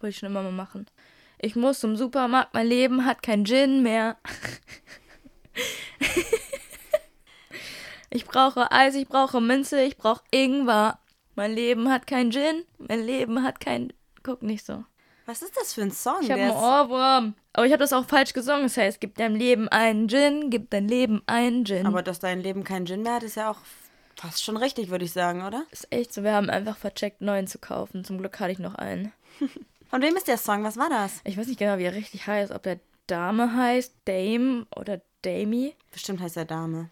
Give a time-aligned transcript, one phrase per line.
[0.00, 0.86] Wollte ich schon immer mal machen.
[1.40, 4.16] Ich muss zum Supermarkt, mein Leben hat kein Gin mehr.
[8.10, 10.98] ich brauche Eis, ich brauche Minze, ich brauche Ingwer.
[11.36, 13.92] Mein Leben hat kein Gin, mein Leben hat kein.
[14.22, 14.84] Guck nicht so.
[15.26, 16.22] Was ist das für ein Song?
[16.22, 17.34] Ich habe einen Ohrwurm.
[17.52, 18.62] Aber ich habe das auch falsch gesungen.
[18.62, 21.86] Das heißt, gib deinem Leben einen Gin, gib dein Leben einen Gin.
[21.86, 23.58] Aber dass dein Leben kein Gin mehr hat, ist ja auch
[24.16, 25.64] fast schon richtig, würde ich sagen, oder?
[25.70, 28.04] ist echt so, wir haben einfach vercheckt, neuen zu kaufen.
[28.04, 29.12] Zum Glück hatte ich noch einen.
[29.88, 30.64] Von wem ist der Song?
[30.64, 31.20] Was war das?
[31.24, 32.52] Ich weiß nicht genau, wie er richtig heißt.
[32.52, 35.74] Ob der Dame heißt, Dame oder Damie.
[35.92, 36.90] Bestimmt heißt er Dame.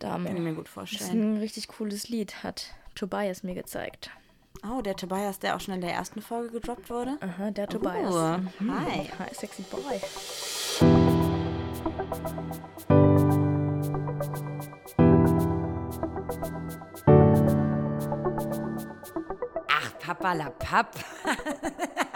[0.00, 0.40] Kann ich Dame.
[0.40, 1.34] mir gut Das ist vorstellen.
[1.36, 4.10] ein richtig cooles Lied, hat Tobias mir gezeigt.
[4.68, 7.16] Oh, der Tobias, der auch schon in der ersten Folge gedroppt wurde.
[7.20, 8.12] Aha, der Tobias.
[8.12, 8.86] Oh, Mhm.
[8.86, 9.08] hi.
[9.18, 10.00] Hi, sexy boy.
[19.68, 20.94] Ach, Papa la Papp.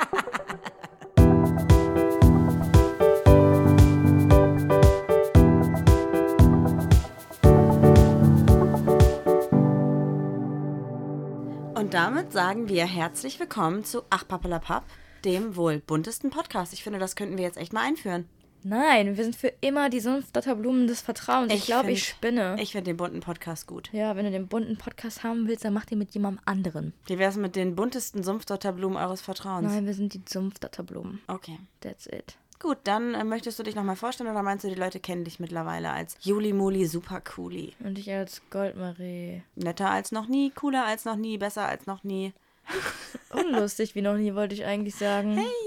[11.74, 14.84] Und damit sagen wir herzlich willkommen zu Ach Pappelapapp,
[15.24, 16.72] dem wohl buntesten Podcast.
[16.72, 18.28] Ich finde, das könnten wir jetzt echt mal einführen.
[18.68, 21.52] Nein, wir sind für immer die Sumpfdotterblumen des Vertrauens.
[21.52, 22.56] Ich, glaube, ich spinne.
[22.58, 23.90] Ich finde den bunten Podcast gut.
[23.92, 26.92] ja, wenn du den bunten Podcast haben willst, dann mach den mit jemandem anderen.
[27.06, 29.72] Wie wär's mit den buntesten Sumpfdotterblumen eures Vertrauens?
[29.72, 31.20] Nein, wir sind die Sumpfdotterblumen.
[31.28, 31.60] Okay.
[31.80, 32.36] That's it.
[32.58, 35.38] Gut, dann äh, möchtest du dich nochmal vorstellen oder meinst du, die Leute kennen dich
[35.38, 37.72] mittlerweile als Juli Muli Super Cooli?
[37.84, 39.44] Und ich als Goldmarie.
[39.54, 42.32] Netter als noch nie, cooler als noch nie, besser als noch nie.
[43.30, 45.36] Unlustig wie noch nie, wollte ich eigentlich sagen.
[45.36, 45.65] Hey,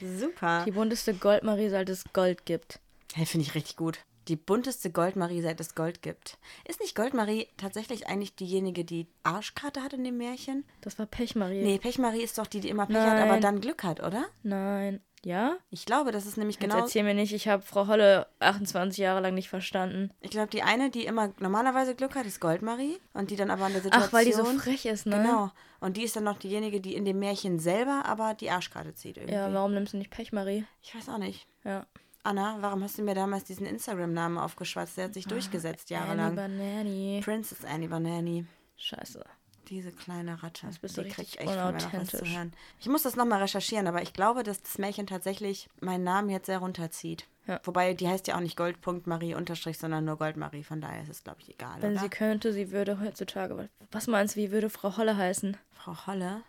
[0.00, 0.64] super.
[0.66, 2.80] Die bunteste Goldmarie, seit es Gold gibt.
[3.14, 3.98] Hey, finde ich richtig gut.
[4.28, 6.38] Die bunteste Goldmarie, seit es Gold gibt.
[6.66, 10.64] Ist nicht Goldmarie tatsächlich eigentlich diejenige, die Arschkarte hat in dem Märchen?
[10.80, 11.62] Das war Pechmarie.
[11.62, 13.40] Nee, Pechmarie ist doch die, die immer Pech hat, aber Nein.
[13.42, 14.24] dann Glück hat, oder?
[14.42, 15.00] Nein.
[15.24, 15.56] Ja?
[15.70, 16.82] Ich glaube, das ist nämlich Jetzt genau.
[16.82, 20.10] erzähl mir nicht, ich habe Frau Holle 28 Jahre lang nicht verstanden.
[20.20, 22.98] Ich glaube, die eine, die immer normalerweise Glück hat, ist Goldmarie.
[23.12, 24.08] Und die dann aber in der Situation.
[24.08, 25.16] Ach, weil die so frech ist, ne?
[25.16, 25.50] Genau.
[25.80, 29.16] Und die ist dann noch diejenige, die in dem Märchen selber aber die Arschkarte zieht
[29.16, 29.34] irgendwie.
[29.34, 30.64] Ja, warum nimmst du nicht Pechmarie?
[30.82, 31.46] Ich weiß auch nicht.
[31.64, 31.86] Ja.
[32.22, 34.96] Anna, warum hast du mir damals diesen Instagram-Namen aufgeschwatzt?
[34.96, 36.36] Der hat sich durchgesetzt Ah, Annie jahrelang.
[36.36, 37.20] Banani.
[37.22, 38.46] Princess Annie Banani.
[38.76, 39.22] Scheiße.
[39.68, 40.66] Diese kleine Ratte.
[40.66, 42.34] Das bist du die kriegt richtig echt von mir zu unauthentisch.
[42.34, 42.52] hören.
[42.80, 46.46] Ich muss das nochmal recherchieren, aber ich glaube, dass das Märchen tatsächlich meinen Namen jetzt
[46.46, 47.26] sehr runterzieht.
[47.46, 47.60] Ja.
[47.64, 50.64] Wobei, die heißt ja auch nicht Goldpunkt Marie Unterstrich, sondern nur Goldmarie.
[50.64, 51.76] Von daher ist es, glaube ich, egal.
[51.80, 52.00] Wenn oder?
[52.00, 53.68] sie könnte, sie würde heutzutage.
[53.92, 55.56] Was meinst du, wie würde Frau Holle heißen?
[55.72, 56.42] Frau Holle?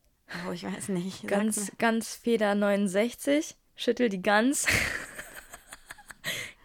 [0.48, 1.28] Oh, ich weiß nicht.
[1.28, 3.56] Ganz, ganz Feder 69.
[3.76, 4.66] Schüttel die Gans.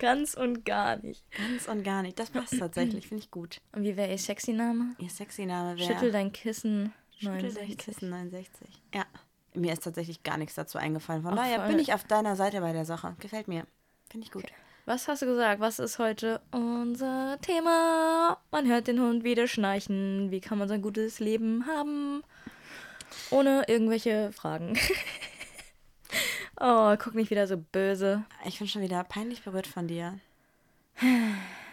[0.01, 1.25] ganz und gar nicht.
[1.31, 2.19] Ganz und gar nicht.
[2.19, 3.61] Das passt tatsächlich, finde ich gut.
[3.73, 4.97] Und wie wäre ihr sexy Name?
[4.99, 5.87] Ihr sexy Name wäre.
[5.87, 7.79] Schüttel dein Kissen Schüttel dein 69.
[7.79, 8.69] Kissen 69.
[8.95, 9.05] Ja.
[9.53, 11.23] Mir ist tatsächlich gar nichts dazu eingefallen.
[11.23, 13.15] Von daher bin ich auf deiner Seite bei der Sache.
[13.21, 13.67] Gefällt mir.
[14.09, 14.47] Finde ich gut.
[14.87, 15.61] Was hast du gesagt?
[15.61, 18.39] Was ist heute unser Thema?
[18.51, 20.31] Man hört den Hund wieder schnarchen.
[20.31, 22.23] Wie kann man so ein gutes Leben haben?
[23.31, 24.79] Ohne irgendwelche Fragen.
[26.61, 28.25] oh, guck nicht wieder so böse.
[28.45, 30.19] Ich bin schon wieder peinlich berührt von dir.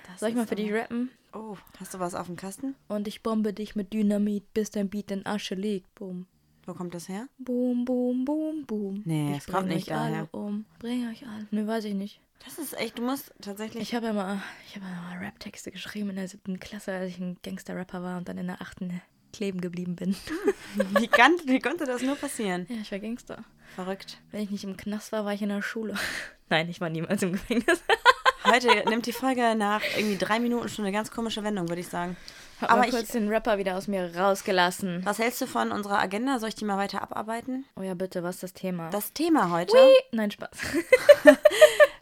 [0.07, 1.11] Das Soll ich mal für dich rappen?
[1.33, 2.75] Oh, hast du was auf dem Kasten?
[2.87, 5.93] Und ich bombe dich mit Dynamit, bis dein Beat in Asche liegt.
[5.95, 6.25] Boom.
[6.65, 7.27] Wo kommt das her?
[7.37, 9.01] Boom, boom, boom, boom.
[9.05, 10.27] Nee, ich es kommt nicht daher.
[10.33, 10.65] um.
[10.79, 11.47] Bring euch alle.
[11.51, 12.19] Ne, weiß ich nicht.
[12.43, 13.83] Das ist echt, du musst tatsächlich.
[13.83, 17.09] Ich habe ja mal, ich habe ja mal Rap-Texte geschrieben in der siebten Klasse, als
[17.09, 19.01] ich ein Gangster-Rapper war und dann in der achten
[19.33, 20.15] kleben geblieben bin.
[20.99, 22.65] wie, kann, wie konnte das nur passieren?
[22.69, 23.43] ja, ich war Gangster.
[23.75, 24.17] Verrückt.
[24.31, 25.95] Wenn ich nicht im Knast war, war ich in der Schule.
[26.49, 27.83] Nein, ich war niemals im Gefängnis.
[28.45, 31.89] Heute nimmt die Folge nach irgendwie drei Minuten schon eine ganz komische Wendung, würde ich
[31.89, 32.15] sagen.
[32.61, 35.01] Hab Aber mal ich- kurz den Rapper wieder aus mir rausgelassen.
[35.05, 36.39] Was hältst du von unserer Agenda?
[36.39, 37.65] Soll ich die mal weiter abarbeiten?
[37.75, 38.89] Oh ja, bitte, was ist das Thema?
[38.89, 39.75] Das Thema heute.
[39.75, 39.93] Ui.
[40.13, 40.49] Nein, Spaß.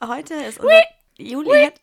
[0.05, 0.81] Heute ist unser
[1.17, 1.65] Juli.
[1.65, 1.79] hat-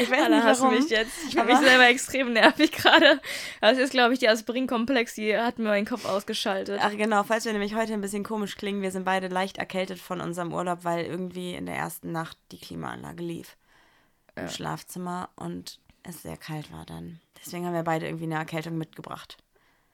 [0.00, 0.74] ich weiß Alle nicht warum.
[0.74, 1.12] mich jetzt.
[1.28, 3.20] Ich bin aber- mich selber extrem nervig gerade.
[3.60, 6.80] Das ist, glaube ich, die Aspirin-Komplex, die hat mir meinen Kopf ausgeschaltet.
[6.82, 9.98] Ach genau, falls wir nämlich heute ein bisschen komisch klingen, wir sind beide leicht erkältet
[9.98, 13.56] von unserem Urlaub, weil irgendwie in der ersten Nacht die Klimaanlage lief
[14.36, 17.20] im Schlafzimmer und es sehr kalt war dann.
[17.44, 19.36] Deswegen haben wir beide irgendwie eine Erkältung mitgebracht.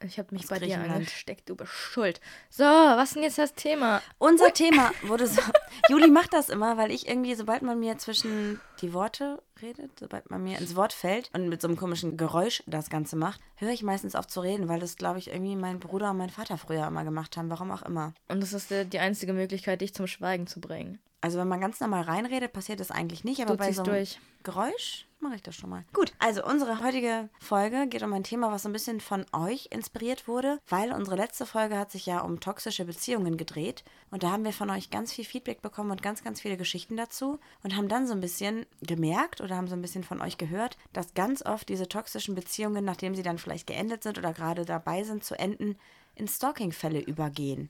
[0.05, 2.21] Ich habe mich Aus bei dir angesteckt, du bist schuld.
[2.51, 4.03] So, was ist denn jetzt das Thema?
[4.19, 5.41] Unser Thema wurde so.
[5.89, 10.31] Juli macht das immer, weil ich irgendwie, sobald man mir zwischen die Worte redet, sobald
[10.31, 13.71] man mir ins Wort fällt und mit so einem komischen Geräusch das Ganze macht, höre
[13.71, 16.59] ich meistens auf zu reden, weil das, glaube ich, irgendwie mein Bruder und mein Vater
[16.59, 18.13] früher immer gemacht haben, warum auch immer.
[18.29, 20.99] Und das ist die, die einzige Möglichkeit, dich zum Schweigen zu bringen.
[21.27, 23.95] Also wenn man ganz normal reinredet, passiert das eigentlich nicht, aber Du bei so einem
[23.95, 24.21] durch.
[24.45, 25.83] Geräusch mache ich das schon mal.
[25.93, 29.67] Gut, also unsere heutige Folge geht um ein Thema, was so ein bisschen von euch
[29.73, 33.83] inspiriert wurde, weil unsere letzte Folge hat sich ja um toxische Beziehungen gedreht
[34.13, 36.97] und da haben wir von euch ganz viel Feedback bekommen und ganz, ganz viele Geschichten
[36.97, 40.39] dazu und haben dann so ein bisschen gemerkt oder haben so ein bisschen von euch
[40.39, 44.65] gehört, dass ganz oft diese toxischen Beziehungen, nachdem sie dann vielleicht geendet sind oder gerade
[44.65, 45.77] dabei sind zu enden,
[46.15, 47.69] in Stalking-Fälle übergehen.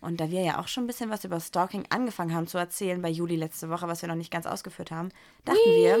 [0.00, 3.02] Und da wir ja auch schon ein bisschen was über Stalking angefangen haben zu erzählen
[3.02, 5.10] bei Juli letzte Woche, was wir noch nicht ganz ausgeführt haben,
[5.44, 5.98] dachten wir.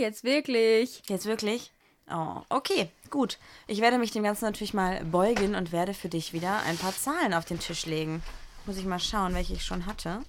[0.00, 1.02] Jetzt wirklich.
[1.08, 1.72] jetzt wirklich,
[2.10, 3.38] oh, okay, gut.
[3.66, 6.96] Ich werde mich dem Ganzen natürlich mal beugen und werde für dich wieder ein paar
[6.96, 8.22] Zahlen auf den Tisch legen.
[8.66, 10.22] Muss ich mal schauen, welche ich schon hatte.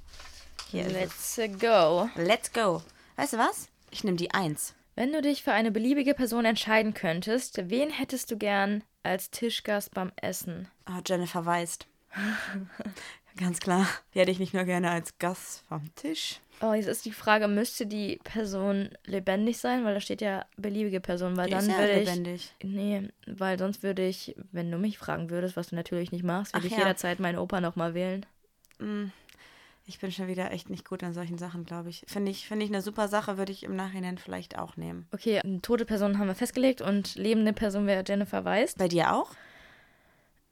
[0.69, 2.09] Hier Let's go.
[2.15, 2.81] Let's go.
[3.15, 3.69] Weißt du was?
[3.91, 4.75] Ich nehme die Eins.
[4.95, 9.93] Wenn du dich für eine beliebige Person entscheiden könntest, wen hättest du gern als Tischgast
[9.93, 10.67] beim Essen?
[10.89, 11.87] Oh, Jennifer Weist.
[13.37, 13.87] Ganz klar.
[14.13, 16.39] Die hätte ich nicht nur gerne als Gast vom Tisch.
[16.59, 19.83] Oh, jetzt ist die Frage, müsste die Person lebendig sein?
[19.85, 22.07] Weil da steht ja beliebige Person, weil Die dann ist ja würde ich.
[22.07, 22.53] lebendig.
[22.61, 26.53] Nee, weil sonst würde ich, wenn du mich fragen würdest, was du natürlich nicht machst,
[26.53, 26.79] würde Ach ich ja.
[26.79, 28.25] jederzeit meinen Opa nochmal wählen.
[29.91, 32.05] Ich bin schon wieder echt nicht gut an solchen Sachen, glaube ich.
[32.07, 35.05] Finde ich, finde ich eine super Sache, würde ich im Nachhinein vielleicht auch nehmen.
[35.11, 38.77] Okay, eine tote Person haben wir festgelegt und lebende Person wäre Jennifer Weist.
[38.77, 39.31] Bei dir auch?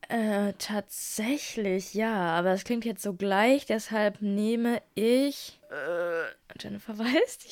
[0.10, 7.46] Äh, tatsächlich, ja, aber es klingt jetzt so gleich, deshalb nehme ich äh, Jennifer Weist.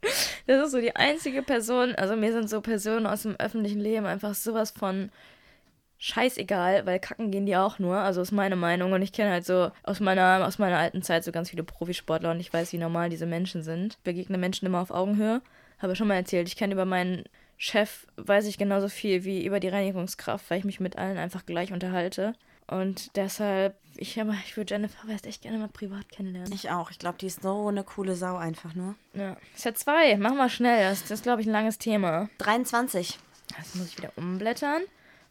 [0.46, 4.06] das ist so die einzige Person, also mir sind so Personen aus dem öffentlichen Leben
[4.06, 5.10] einfach sowas von
[6.00, 9.44] scheißegal, weil kacken gehen die auch nur, also ist meine Meinung und ich kenne halt
[9.44, 12.78] so aus meiner, aus meiner alten Zeit so ganz viele Profisportler und ich weiß, wie
[12.78, 13.94] normal diese Menschen sind.
[13.94, 15.42] Ich begegne Menschen immer auf Augenhöhe,
[15.78, 17.24] habe schon mal erzählt, ich kenne über meinen
[17.58, 21.44] Chef, weiß ich genauso viel wie über die Reinigungskraft, weil ich mich mit allen einfach
[21.44, 22.32] gleich unterhalte.
[22.66, 26.52] Und deshalb, ich, aber ich würde Jennifer West echt gerne mal privat kennenlernen.
[26.52, 26.90] Ich auch.
[26.90, 28.94] Ich glaube, die ist so eine coole Sau einfach nur.
[29.12, 29.36] Ja.
[29.54, 32.30] Ist ja zwei, machen wir schnell, das, das ist, glaube ich, ein langes Thema.
[32.38, 33.18] 23.
[33.58, 34.82] Jetzt muss ich wieder umblättern.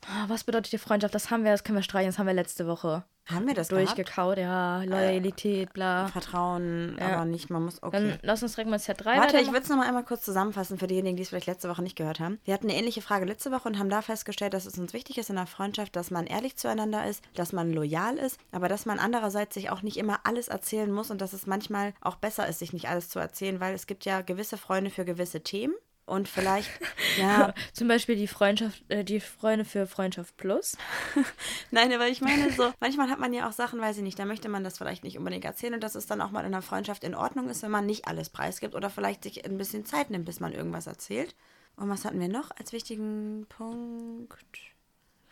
[0.08, 1.14] Ah, was bedeutet die Freundschaft?
[1.14, 3.68] Das haben wir, das können wir streichen, das haben wir letzte Woche Haben wir das
[3.70, 3.88] gehabt?
[3.88, 4.38] durchgekaut.
[4.38, 6.08] Ja, Loyalität, bla.
[6.08, 7.10] Vertrauen, Ja.
[7.16, 7.92] aber nicht, man muss, okay.
[8.10, 10.88] Dann lass uns direkt mal Z3 Warte, ich würde es nochmal einmal kurz zusammenfassen für
[10.88, 12.40] diejenigen, die es vielleicht letzte Woche nicht gehört haben.
[12.46, 15.18] Wir hatten eine ähnliche Frage letzte Woche und haben da festgestellt, dass es uns wichtig
[15.18, 18.86] ist in der Freundschaft, dass man ehrlich zueinander ist, dass man loyal ist, aber dass
[18.86, 22.48] man andererseits sich auch nicht immer alles erzählen muss und dass es manchmal auch besser
[22.48, 25.74] ist, sich nicht alles zu erzählen, weil es gibt ja gewisse Freunde für gewisse Themen
[26.10, 26.70] und vielleicht,
[27.18, 30.78] ja, Zum Beispiel die Freundschaft, äh, die Freunde für Freundschaft Plus.
[31.72, 34.26] Nein, aber ich meine so, manchmal hat man ja auch Sachen, weiß ich nicht, da
[34.26, 36.62] möchte man das vielleicht nicht unbedingt erzählen und dass es dann auch mal in einer
[36.62, 40.10] Freundschaft in Ordnung ist, wenn man nicht alles preisgibt oder vielleicht sich ein bisschen Zeit
[40.10, 41.36] nimmt, bis man irgendwas erzählt.
[41.76, 44.60] Und was hatten wir noch als wichtigen Punkt?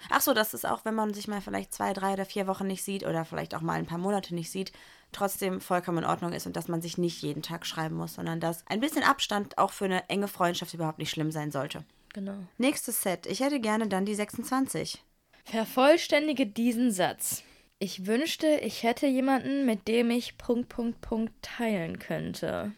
[0.10, 2.68] Ach so, dass es auch, wenn man sich mal vielleicht zwei, drei oder vier Wochen
[2.68, 4.72] nicht sieht oder vielleicht auch mal ein paar Monate nicht sieht,
[5.12, 8.40] trotzdem vollkommen in Ordnung ist und dass man sich nicht jeden Tag schreiben muss, sondern
[8.40, 11.84] dass ein bisschen Abstand auch für eine enge Freundschaft überhaupt nicht schlimm sein sollte.
[12.14, 12.38] Genau.
[12.58, 13.26] Nächstes Set.
[13.26, 15.04] Ich hätte gerne dann die 26.
[15.46, 17.44] Vervollständige diesen Satz.
[17.80, 22.72] Ich wünschte, ich hätte jemanden, mit dem ich Punkt, Punkt, Punkt teilen könnte.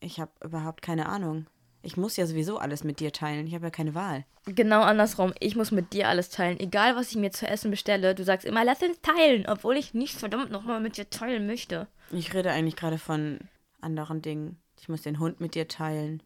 [0.00, 1.46] Ich habe überhaupt keine Ahnung.
[1.82, 3.46] Ich muss ja sowieso alles mit dir teilen.
[3.46, 4.24] Ich habe ja keine Wahl.
[4.46, 5.32] Genau andersrum.
[5.40, 6.58] Ich muss mit dir alles teilen.
[6.60, 9.92] Egal, was ich mir zu essen bestelle, du sagst immer, lass uns teilen, obwohl ich
[9.92, 11.88] nicht verdammt nochmal mit dir teilen möchte.
[12.12, 13.40] Ich rede eigentlich gerade von
[13.80, 14.60] anderen Dingen.
[14.80, 16.22] Ich muss den Hund mit dir teilen.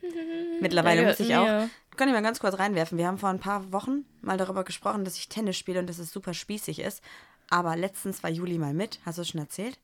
[0.60, 1.62] Mittlerweile muss ich gehört auch.
[1.64, 1.70] mir.
[1.96, 2.98] Kann ich mal ganz kurz reinwerfen.
[2.98, 5.98] Wir haben vor ein paar Wochen mal darüber gesprochen, dass ich Tennis spiele und dass
[5.98, 7.02] es super spießig ist.
[7.48, 9.00] Aber letztens war Juli mal mit.
[9.04, 9.78] Hast du es schon erzählt?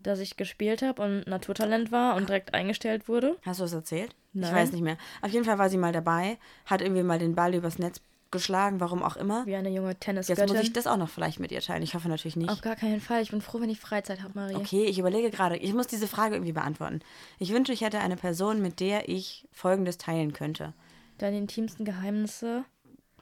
[0.00, 3.36] Dass ich gespielt habe und Naturtalent war und direkt eingestellt wurde.
[3.44, 4.14] Hast du es erzählt?
[4.32, 4.54] Ich Nein.
[4.54, 4.96] weiß nicht mehr.
[5.22, 8.00] Auf jeden Fall war sie mal dabei, hat irgendwie mal den Ball übers Netz
[8.30, 9.46] geschlagen, warum auch immer.
[9.46, 10.56] Wie eine junge Jetzt muss Tennisgöttin.
[10.60, 11.82] ich das auch noch vielleicht mit ihr teilen.
[11.82, 12.50] Ich hoffe natürlich nicht.
[12.50, 13.22] Auf gar keinen Fall.
[13.22, 14.54] Ich bin froh, wenn ich Freizeit habe, Marie.
[14.54, 17.00] Okay, ich überlege gerade, ich muss diese Frage irgendwie beantworten.
[17.38, 20.74] Ich wünsche, ich hätte eine Person, mit der ich Folgendes teilen könnte.
[21.16, 22.64] Deine intimsten Geheimnisse.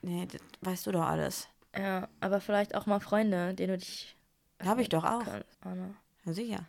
[0.03, 1.49] Nee, das weißt du doch alles.
[1.77, 4.17] Ja, aber vielleicht auch mal Freunde, denen du dich.
[4.65, 5.25] Habe ich doch auch.
[5.25, 5.47] kannst.
[5.63, 5.95] Anna.
[6.27, 6.65] Ja, sicher.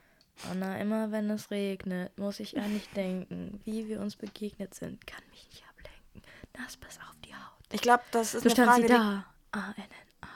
[0.52, 3.60] Anna, immer wenn es regnet, muss ich an dich denken.
[3.66, 6.22] Wie wir uns begegnet sind, kann mich nicht ablenken.
[6.58, 7.42] Nass bis auf die Haut.
[7.74, 9.26] Ich glaube, das ist So eine stand Frage, sie da.
[9.52, 10.30] A-N-N.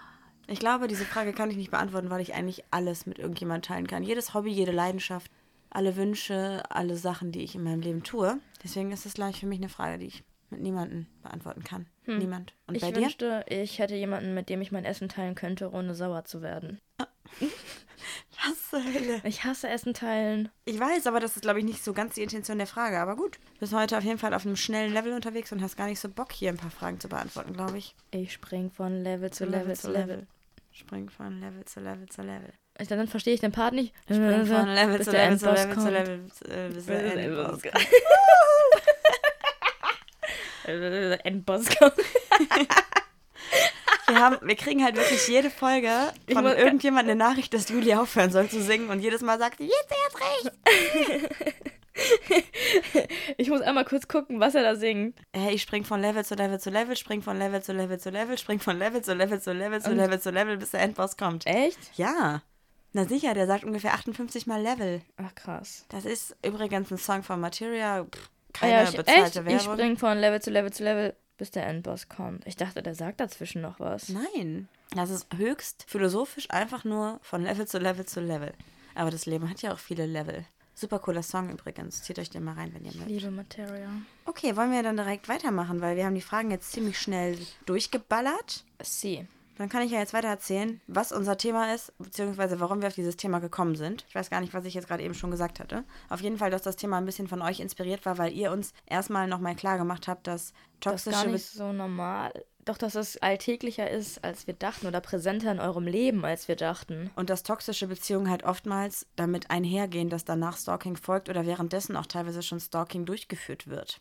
[0.48, 3.88] ich glaube, diese Frage kann ich nicht beantworten, weil ich eigentlich alles mit irgendjemandem teilen
[3.88, 4.04] kann.
[4.04, 5.30] Jedes Hobby, jede Leidenschaft,
[5.70, 8.40] alle Wünsche, alle Sachen, die ich in meinem Leben tue.
[8.64, 11.86] Deswegen ist es, glaube ich, für mich eine Frage, die ich mit niemandem beantworten kann.
[12.06, 12.54] Niemand.
[12.68, 13.02] Und Ich bei dir?
[13.04, 16.82] wünschte, ich hätte jemanden, mit dem ich mein Essen teilen könnte, ohne sauer zu werden.
[18.44, 19.22] Was zur Hölle?
[19.24, 20.50] Ich hasse Essen teilen.
[20.66, 23.00] Ich weiß, aber das ist, glaube ich, nicht so ganz die Intention der Frage.
[23.00, 25.78] Aber gut, du bist heute auf jeden Fall auf einem schnellen Level unterwegs und hast
[25.78, 27.96] gar nicht so Bock, hier ein paar Fragen zu beantworten, glaube ich.
[28.10, 30.26] Ich spring von Level zu Level zu Level.
[30.72, 32.54] Spring von Level zu Level zu Level.
[32.80, 33.94] Ich, dann verstehe ich den Part nicht.
[34.06, 35.92] Spring von Level Bis zu Level zu Level zu kommt.
[35.92, 37.88] Level, äh, bis der Endboss kommt.
[41.26, 41.94] Endboss kommt.
[44.12, 45.90] Wir, haben, wir kriegen halt wirklich jede Folge
[46.28, 49.40] Ich von muss- irgendjemand eine Nachricht, dass Julia aufhören soll zu singen und jedes Mal
[49.40, 51.56] sagt sie, jetzt erst recht.
[53.38, 55.20] Ich muss einmal kurz gucken, was er da singt.
[55.34, 58.10] Hey, ich spring von Level zu Level zu Level, spring von Level zu Level zu
[58.10, 61.18] Level, spring von Level zu Level zu Level zu Level zu Level, bis der Endboss
[61.18, 61.46] kommt.
[61.46, 61.78] Echt?
[61.96, 62.42] Ja.
[62.94, 65.02] Na sicher, der sagt ungefähr 58 mal Level.
[65.18, 65.86] Ach krass.
[65.90, 68.02] Das ist übrigens ein Song von Materia.
[68.02, 68.08] Ah
[68.54, 69.36] keine ja, ich, bezahlte echt?
[69.38, 69.74] Ich Werbung.
[69.76, 72.46] spring von Level zu Level zu Level, bis der Endboss kommt.
[72.46, 74.10] Ich dachte, der sagt dazwischen noch was.
[74.10, 74.70] Nein.
[74.92, 78.54] Das ist höchst philosophisch einfach nur von Level zu Level zu Level.
[78.94, 80.46] Aber das Leben hat ja auch viele Level.
[80.76, 82.04] Super cooler Song übrigens.
[82.04, 83.10] Zieht euch den mal rein, wenn ihr mögt.
[83.10, 83.90] Liebe Materia.
[84.26, 88.64] Okay, wollen wir dann direkt weitermachen, weil wir haben die Fragen jetzt ziemlich schnell durchgeballert.
[88.80, 89.26] Sie.
[89.58, 92.96] Dann kann ich ja jetzt weiter erzählen, was unser Thema ist, beziehungsweise warum wir auf
[92.96, 94.06] dieses Thema gekommen sind.
[94.08, 95.84] Ich weiß gar nicht, was ich jetzt gerade eben schon gesagt hatte.
[96.10, 98.74] Auf jeden Fall, dass das Thema ein bisschen von euch inspiriert war, weil ihr uns
[98.86, 102.34] erstmal nochmal klar gemacht habt, dass Das ist toxische gar nicht so normal.
[102.66, 104.88] Doch, dass es alltäglicher ist, als wir dachten.
[104.88, 107.10] Oder präsenter in eurem Leben, als wir dachten.
[107.16, 112.06] Und dass toxische Beziehungen halt oftmals damit einhergehen, dass danach Stalking folgt oder währenddessen auch
[112.06, 114.00] teilweise schon Stalking durchgeführt wird.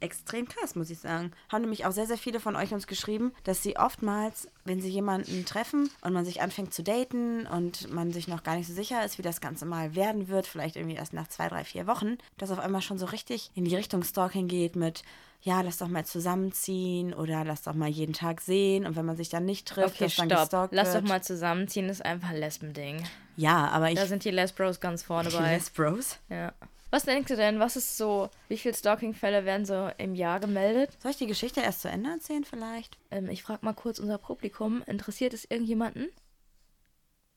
[0.00, 1.32] Extrem krass, muss ich sagen.
[1.48, 4.90] Haben nämlich auch sehr, sehr viele von euch uns geschrieben, dass sie oftmals, wenn sie
[4.90, 8.74] jemanden treffen und man sich anfängt zu daten und man sich noch gar nicht so
[8.74, 11.86] sicher ist, wie das Ganze mal werden wird, vielleicht irgendwie erst nach zwei, drei, vier
[11.86, 15.02] Wochen, dass auf einmal schon so richtig in die Richtung Stalking geht mit
[15.42, 19.16] ja, lass doch mal zusammenziehen oder lass doch mal jeden Tag sehen und wenn man
[19.16, 20.40] sich dann nicht trifft, Okay, dass dann stopp.
[20.40, 21.02] gestalkt Lass wird.
[21.04, 23.02] doch mal zusammenziehen, ist einfach ein Lesbending.
[23.36, 25.54] Ja, aber ich Da sind die Lesbros ganz vorne bei.
[25.56, 26.18] Les Bros.
[26.28, 26.52] Ja.
[26.90, 27.58] Was denkst du denn?
[27.58, 30.90] Was ist so, wie viele Stalking-Fälle werden so im Jahr gemeldet?
[31.00, 32.98] Soll ich die Geschichte erst zu Ende erzählen vielleicht?
[33.10, 34.82] Ähm, ich frage mal kurz unser Publikum.
[34.86, 36.08] Interessiert es irgendjemanden?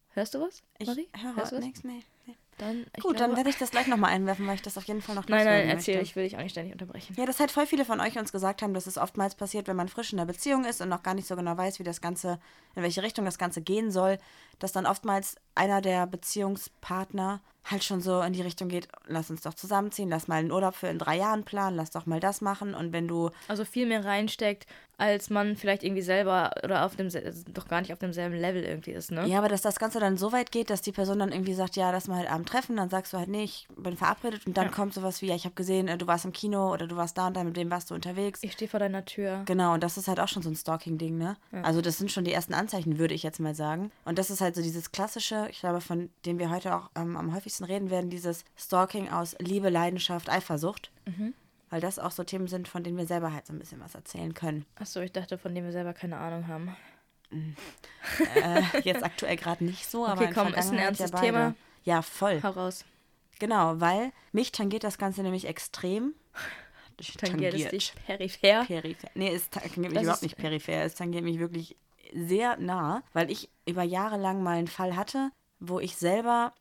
[0.10, 1.08] Hörst du was, Ich Marie?
[1.18, 1.64] höre Hörst du was?
[1.64, 2.04] nichts, nee.
[2.58, 5.02] Dann, Gut, dann glaube- werde ich das gleich nochmal einwerfen, weil ich das auf jeden
[5.02, 5.96] Fall noch Nein, nein, loswerden erzähl.
[5.96, 6.10] möchte.
[6.10, 7.14] Ich will dich auch nicht ständig unterbrechen.
[7.18, 9.76] Ja, das halt voll viele von euch uns gesagt haben, dass es oftmals passiert, wenn
[9.76, 12.00] man frisch in der Beziehung ist und noch gar nicht so genau weiß, wie das
[12.00, 12.40] Ganze,
[12.76, 14.20] in welche Richtung das Ganze gehen soll,
[14.60, 19.42] dass dann oftmals einer der Beziehungspartner halt schon so in die Richtung geht, lass uns
[19.42, 22.42] doch zusammenziehen, lass mal einen Urlaub für in drei Jahren planen, lass doch mal das
[22.42, 26.96] machen und wenn du Also viel mehr reinsteckt, als man vielleicht irgendwie selber oder auf
[26.96, 27.10] dem
[27.54, 29.26] doch gar nicht auf demselben Level irgendwie ist, ne?
[29.28, 31.76] Ja, aber dass das Ganze dann so weit geht, dass die Person dann irgendwie sagt,
[31.76, 34.56] ja, lass mal halt Abend treffen, dann sagst du halt, nee, ich bin verabredet und
[34.56, 34.72] dann Ja.
[34.72, 37.18] kommt sowas wie, ja, ich habe gesehen, äh, du warst im Kino oder du warst
[37.18, 38.42] da und da, mit wem warst du unterwegs.
[38.44, 39.42] Ich stehe vor deiner Tür.
[39.48, 41.36] Genau, und das ist halt auch schon so ein Stalking-Ding, ne?
[41.64, 43.92] Also das sind schon die ersten Anzeichen, würde ich jetzt mal sagen.
[44.06, 47.18] Und das ist halt so dieses klassische, ich glaube, von dem wir heute auch ähm,
[47.18, 50.92] am häufigsten reden werden, dieses Stalking aus Liebe, Leidenschaft, Eifersucht.
[51.70, 53.96] Weil das auch so Themen sind, von denen wir selber halt so ein bisschen was
[53.96, 54.66] erzählen können.
[54.76, 56.76] Achso, ich dachte, von dem wir selber keine Ahnung haben.
[58.36, 61.20] Äh, jetzt aktuell gerade nicht so, aber Okay, komm, ist ein ernstes ja.
[61.20, 61.56] Thema.
[61.84, 62.42] Ja, voll.
[62.44, 62.86] Hau raus.
[63.40, 66.14] Genau, weil mich tangiert das Ganze nämlich extrem.
[67.18, 68.64] Tangiert es dich peripher?
[68.66, 69.10] Peripher.
[69.16, 70.84] Nee, es tangiert mich Das überhaupt nicht peripher.
[70.84, 71.76] Es tangiert mich wirklich
[72.16, 76.54] sehr nah, weil ich über Jahre lang mal einen Fall hatte, wo ich selber,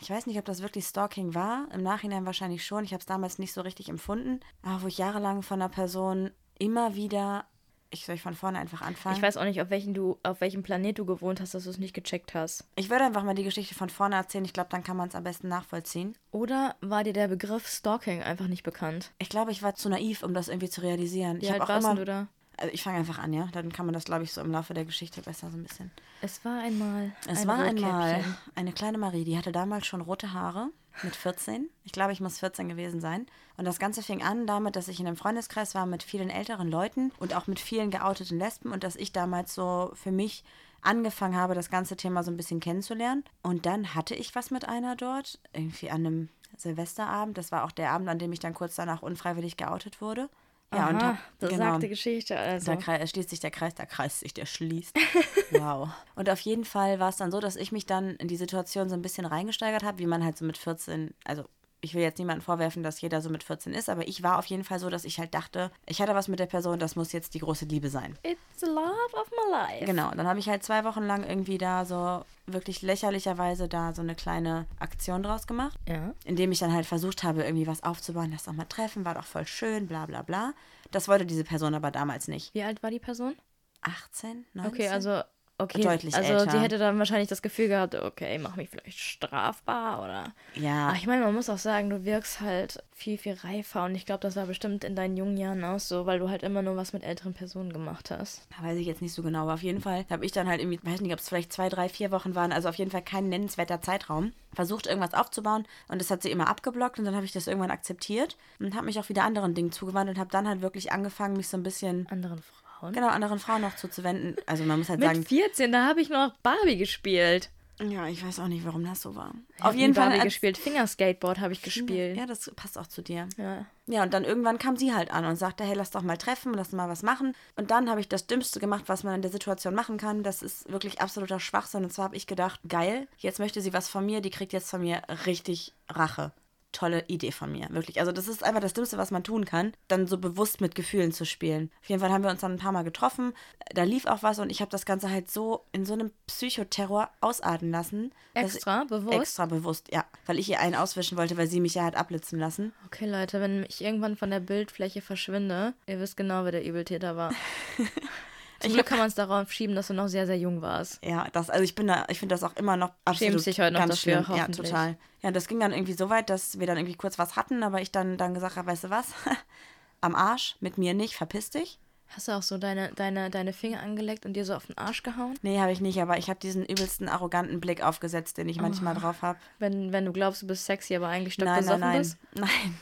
[0.00, 3.06] ich weiß nicht, ob das wirklich Stalking war, im Nachhinein wahrscheinlich schon, ich habe es
[3.06, 7.46] damals nicht so richtig empfunden, aber wo ich jahrelang von einer Person immer wieder,
[7.90, 9.16] ich soll ich von vorne einfach anfangen.
[9.16, 11.70] Ich weiß auch nicht, auf welchen du, auf welchem Planet du gewohnt hast, dass du
[11.70, 12.64] es nicht gecheckt hast.
[12.76, 15.14] Ich würde einfach mal die Geschichte von vorne erzählen, ich glaube, dann kann man es
[15.14, 16.16] am besten nachvollziehen.
[16.30, 19.12] Oder war dir der Begriff Stalking einfach nicht bekannt?
[19.18, 21.40] Ich glaube, ich war zu naiv, um das irgendwie zu realisieren.
[21.40, 22.28] Wie ich alt warst immer, du da?
[22.56, 23.48] Also ich fange einfach an, ja.
[23.52, 25.90] Dann kann man das, glaube ich, so im Laufe der Geschichte besser so ein bisschen.
[26.20, 27.12] Es war einmal.
[27.28, 30.70] Es ein war einmal eine kleine Marie, die hatte damals schon rote Haare
[31.02, 31.68] mit 14.
[31.82, 33.26] Ich glaube, ich muss 14 gewesen sein.
[33.56, 36.68] Und das Ganze fing an damit, dass ich in einem Freundeskreis war mit vielen älteren
[36.68, 40.44] Leuten und auch mit vielen geouteten Lesben und dass ich damals so für mich
[40.82, 43.24] angefangen habe, das ganze Thema so ein bisschen kennenzulernen.
[43.42, 47.38] Und dann hatte ich was mit einer dort, irgendwie an einem Silvesterabend.
[47.38, 50.28] Das war auch der Abend, an dem ich dann kurz danach unfreiwillig geoutet wurde.
[50.76, 51.78] Ja, und Aha, hab, besagte genau.
[51.88, 52.38] Geschichte.
[52.38, 52.72] Also.
[52.72, 54.96] Da krei- schließt sich der Kreis, der Kreis sich, der schließt.
[55.50, 55.90] Wow.
[56.16, 58.88] Und auf jeden Fall war es dann so, dass ich mich dann in die Situation
[58.88, 61.44] so ein bisschen reingesteigert habe, wie man halt so mit 14, also
[61.80, 64.46] ich will jetzt niemandem vorwerfen, dass jeder so mit 14 ist, aber ich war auf
[64.46, 67.12] jeden Fall so, dass ich halt dachte, ich hatte was mit der Person, das muss
[67.12, 68.18] jetzt die große Liebe sein.
[68.24, 69.84] It's the love of my life.
[69.84, 73.94] Genau, und dann habe ich halt zwei Wochen lang irgendwie da so wirklich lächerlicherweise da
[73.94, 76.12] so eine kleine Aktion draus gemacht Ja.
[76.24, 79.24] indem ich dann halt versucht habe, irgendwie was aufzubauen, lass doch mal treffen, war doch
[79.24, 80.52] voll schön, bla bla bla.
[80.90, 82.52] Das wollte diese Person aber damals nicht.
[82.54, 83.34] Wie alt war die Person?
[83.82, 84.72] 18, 19?
[84.72, 85.22] Okay, also
[85.58, 85.82] okay.
[85.82, 86.50] deutlich also älter.
[86.50, 90.32] sie hätte dann wahrscheinlich das Gefühl gehabt, okay, mach mich vielleicht strafbar oder.
[90.54, 90.88] Ja.
[90.90, 94.06] Ach, ich meine, man muss auch sagen, du wirkst halt viel, viel reifer und ich
[94.06, 96.76] glaube, das war bestimmt in deinen jungen Jahren auch so, weil du halt immer nur
[96.76, 98.46] was mit älteren Personen gemacht hast.
[98.60, 100.80] Weiß ich jetzt nicht so genau, aber auf jeden Fall habe ich dann halt irgendwie,
[100.82, 103.28] weiß nicht, ob es vielleicht zwei, drei, vier Wochen waren, also auf jeden Fall kein
[103.28, 107.32] nennenswerter Zeitraum, versucht irgendwas aufzubauen und das hat sie immer abgeblockt und dann habe ich
[107.32, 110.62] das irgendwann akzeptiert und habe mich auch wieder anderen Dingen zugewandt und habe dann halt
[110.62, 112.63] wirklich angefangen, mich so ein bisschen, Anderen Frauen.
[112.92, 114.36] Genau, anderen Frauen noch zuzuwenden.
[114.46, 117.50] Also man muss halt Mit sagen, 14, da habe ich noch Barbie gespielt.
[117.80, 119.32] ja, ich weiß auch nicht, warum das so war.
[119.58, 120.10] Ich auf jeden Fall.
[120.10, 120.58] Barbie gespielt.
[120.58, 122.16] Fingerskateboard habe ich gespielt.
[122.16, 123.28] Ja, das passt auch zu dir.
[123.36, 123.66] Ja.
[123.86, 126.54] Ja, und dann irgendwann kam sie halt an und sagte, hey, lass doch mal treffen,
[126.54, 127.34] lass mal was machen.
[127.56, 130.22] Und dann habe ich das Dümmste gemacht, was man in der Situation machen kann.
[130.22, 131.84] Das ist wirklich absoluter Schwachsinn.
[131.84, 134.70] Und zwar habe ich gedacht, geil, jetzt möchte sie was von mir, die kriegt jetzt
[134.70, 136.32] von mir richtig Rache.
[136.74, 138.00] Tolle Idee von mir, wirklich.
[138.00, 141.12] Also das ist einfach das Dümmste, was man tun kann, dann so bewusst mit Gefühlen
[141.12, 141.70] zu spielen.
[141.80, 143.32] Auf jeden Fall haben wir uns dann ein paar Mal getroffen.
[143.72, 147.10] Da lief auch was und ich habe das Ganze halt so in so einem Psychoterror
[147.20, 148.12] ausarten lassen.
[148.34, 149.14] Extra, bewusst?
[149.14, 150.04] Extra bewusst, ja.
[150.26, 152.72] Weil ich ihr einen auswischen wollte, weil sie mich ja hat abblitzen lassen.
[152.86, 157.16] Okay, Leute, wenn ich irgendwann von der Bildfläche verschwinde, ihr wisst genau, wer der Übeltäter
[157.16, 157.32] war.
[158.64, 160.98] Zum Glück kann man es darauf schieben, dass du noch sehr, sehr jung warst.
[161.04, 163.60] Ja, das, also ich bin da, ich finde das auch immer noch absolut Schämst dich
[163.60, 164.36] heute noch ganz dafür, schlimm.
[164.36, 164.96] Ja, total.
[165.22, 167.80] Ja, das ging dann irgendwie so weit, dass wir dann irgendwie kurz was hatten, aber
[167.80, 169.06] ich dann, dann gesagt habe, weißt du was?
[170.00, 171.78] Am Arsch, mit mir nicht, verpiss dich.
[172.08, 175.02] Hast du auch so deine, deine, deine Finger angeleckt und dir so auf den Arsch
[175.02, 175.34] gehauen?
[175.42, 178.62] Nee, habe ich nicht, aber ich habe diesen übelsten arroganten Blick aufgesetzt, den ich Oh.
[178.62, 179.38] manchmal drauf habe.
[179.58, 181.98] Wenn, wenn du glaubst, du bist sexy, aber eigentlich Nein, nein, stockbesoffen nein.
[181.98, 182.16] bist?
[182.34, 182.78] Nein.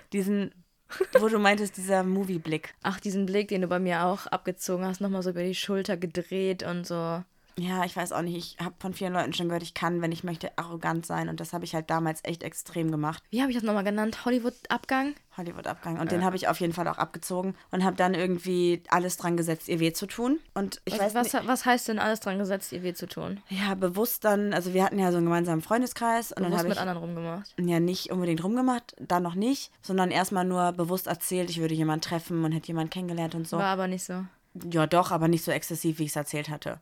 [0.12, 0.54] Diesen,
[1.20, 2.74] wo du meintest, dieser Movie-Blick.
[2.82, 5.96] Ach, diesen Blick, den du bei mir auch abgezogen hast, nochmal so über die Schulter
[5.96, 7.22] gedreht und so.
[7.58, 8.36] Ja, ich weiß auch nicht.
[8.36, 11.28] Ich habe von vielen Leuten schon gehört, ich kann, wenn ich möchte, arrogant sein.
[11.28, 13.22] Und das habe ich halt damals echt extrem gemacht.
[13.30, 14.24] Wie habe ich das nochmal genannt?
[14.26, 15.14] Hollywood-Abgang?
[15.36, 15.98] Hollywood-Abgang.
[15.98, 19.36] Und den habe ich auf jeden Fall auch abgezogen und habe dann irgendwie alles dran
[19.36, 20.38] gesetzt, ihr weh zu tun.
[20.54, 23.06] Und ich weiß Was, nicht, was, was heißt denn alles dran gesetzt, ihr weh zu
[23.06, 23.40] tun?
[23.48, 26.68] ja, bewusst dann, also wir hatten ja so einen gemeinsamen Freundeskreis und dann Bewusst habe
[26.68, 27.54] mit ich anderen rumgemacht.
[27.58, 32.02] ja nicht unbedingt rumgemacht, dann noch nicht, sondern erstmal nur bewusst erzählt, ich würde jemanden
[32.02, 33.58] treffen und hätte jemanden kennengelernt und so.
[33.58, 34.24] War aber nicht so.
[34.70, 36.80] Ja, doch, aber nicht so exzessiv, wie ich es erzählt hatte.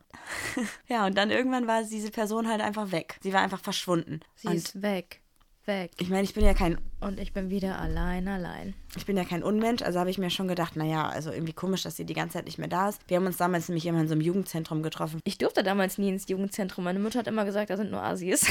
[0.87, 3.17] ja, und dann irgendwann war diese Person halt einfach weg.
[3.21, 4.21] Sie war einfach verschwunden.
[4.35, 5.21] Sie und ist weg.
[5.67, 5.93] Weg.
[5.97, 8.75] ich meine, ich bin ja kein Und ich bin wieder allein, allein.
[8.95, 11.81] ich bin ja kein Unmensch, also habe ich mir schon gedacht, naja, also irgendwie komisch,
[11.81, 13.01] dass sie die ganze Zeit nicht mehr da ist.
[13.07, 15.21] Wir haben uns damals nämlich immer in so einem Jugendzentrum getroffen.
[15.23, 16.83] Ich durfte damals nie ins Jugendzentrum.
[16.83, 18.45] Meine Mutter hat immer gesagt, da sind nur Asis.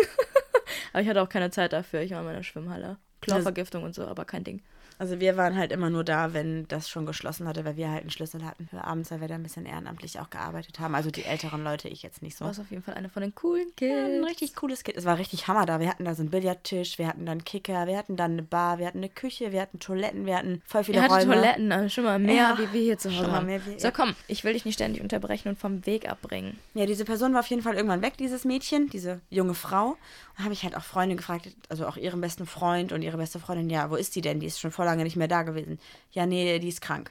[0.94, 2.00] aber ich hatte auch keine Zeit dafür.
[2.00, 2.96] Ich war in meiner Schwimmhalle.
[3.20, 4.62] Chlorvergiftung und so, aber kein Ding.
[5.00, 8.02] Also wir waren halt immer nur da, wenn das schon geschlossen hatte, weil wir halt
[8.02, 10.94] einen Schlüssel hatten für abends, weil wir da ein bisschen ehrenamtlich auch gearbeitet haben.
[10.94, 12.44] Also die älteren Leute, ich jetzt nicht Du so.
[12.44, 14.18] warst auf jeden Fall eine von den coolen Ja, Kids.
[14.18, 14.98] ein richtig cooles Kind.
[14.98, 15.80] Es war richtig Hammer da.
[15.80, 18.78] Wir hatten da so einen Billardtisch, wir hatten dann Kicker, wir hatten dann eine Bar,
[18.78, 21.32] wir hatten eine Küche, wir hatten Toiletten, wir hatten voll viele Ihr Räume.
[21.32, 23.46] Toiletten, also schon mal mehr, Ja, wie wir hier zu Hause haben.
[23.46, 26.58] mehr so, komm, ich will dich nicht ständig unterbrechen und vom Weg abbringen.
[26.74, 29.96] Ja, diese Person war auf jeden Fall irgendwann weg, dieses Mädchen, diese junge Frau.
[30.42, 33.70] Habe ich halt auch Freunde gefragt, also auch ihren besten Freund und ihre beste Freundin,
[33.70, 34.40] ja, wo ist die denn?
[34.40, 35.78] Die ist schon vor lange nicht mehr da gewesen.
[36.12, 37.10] Ja, nee, die ist krank.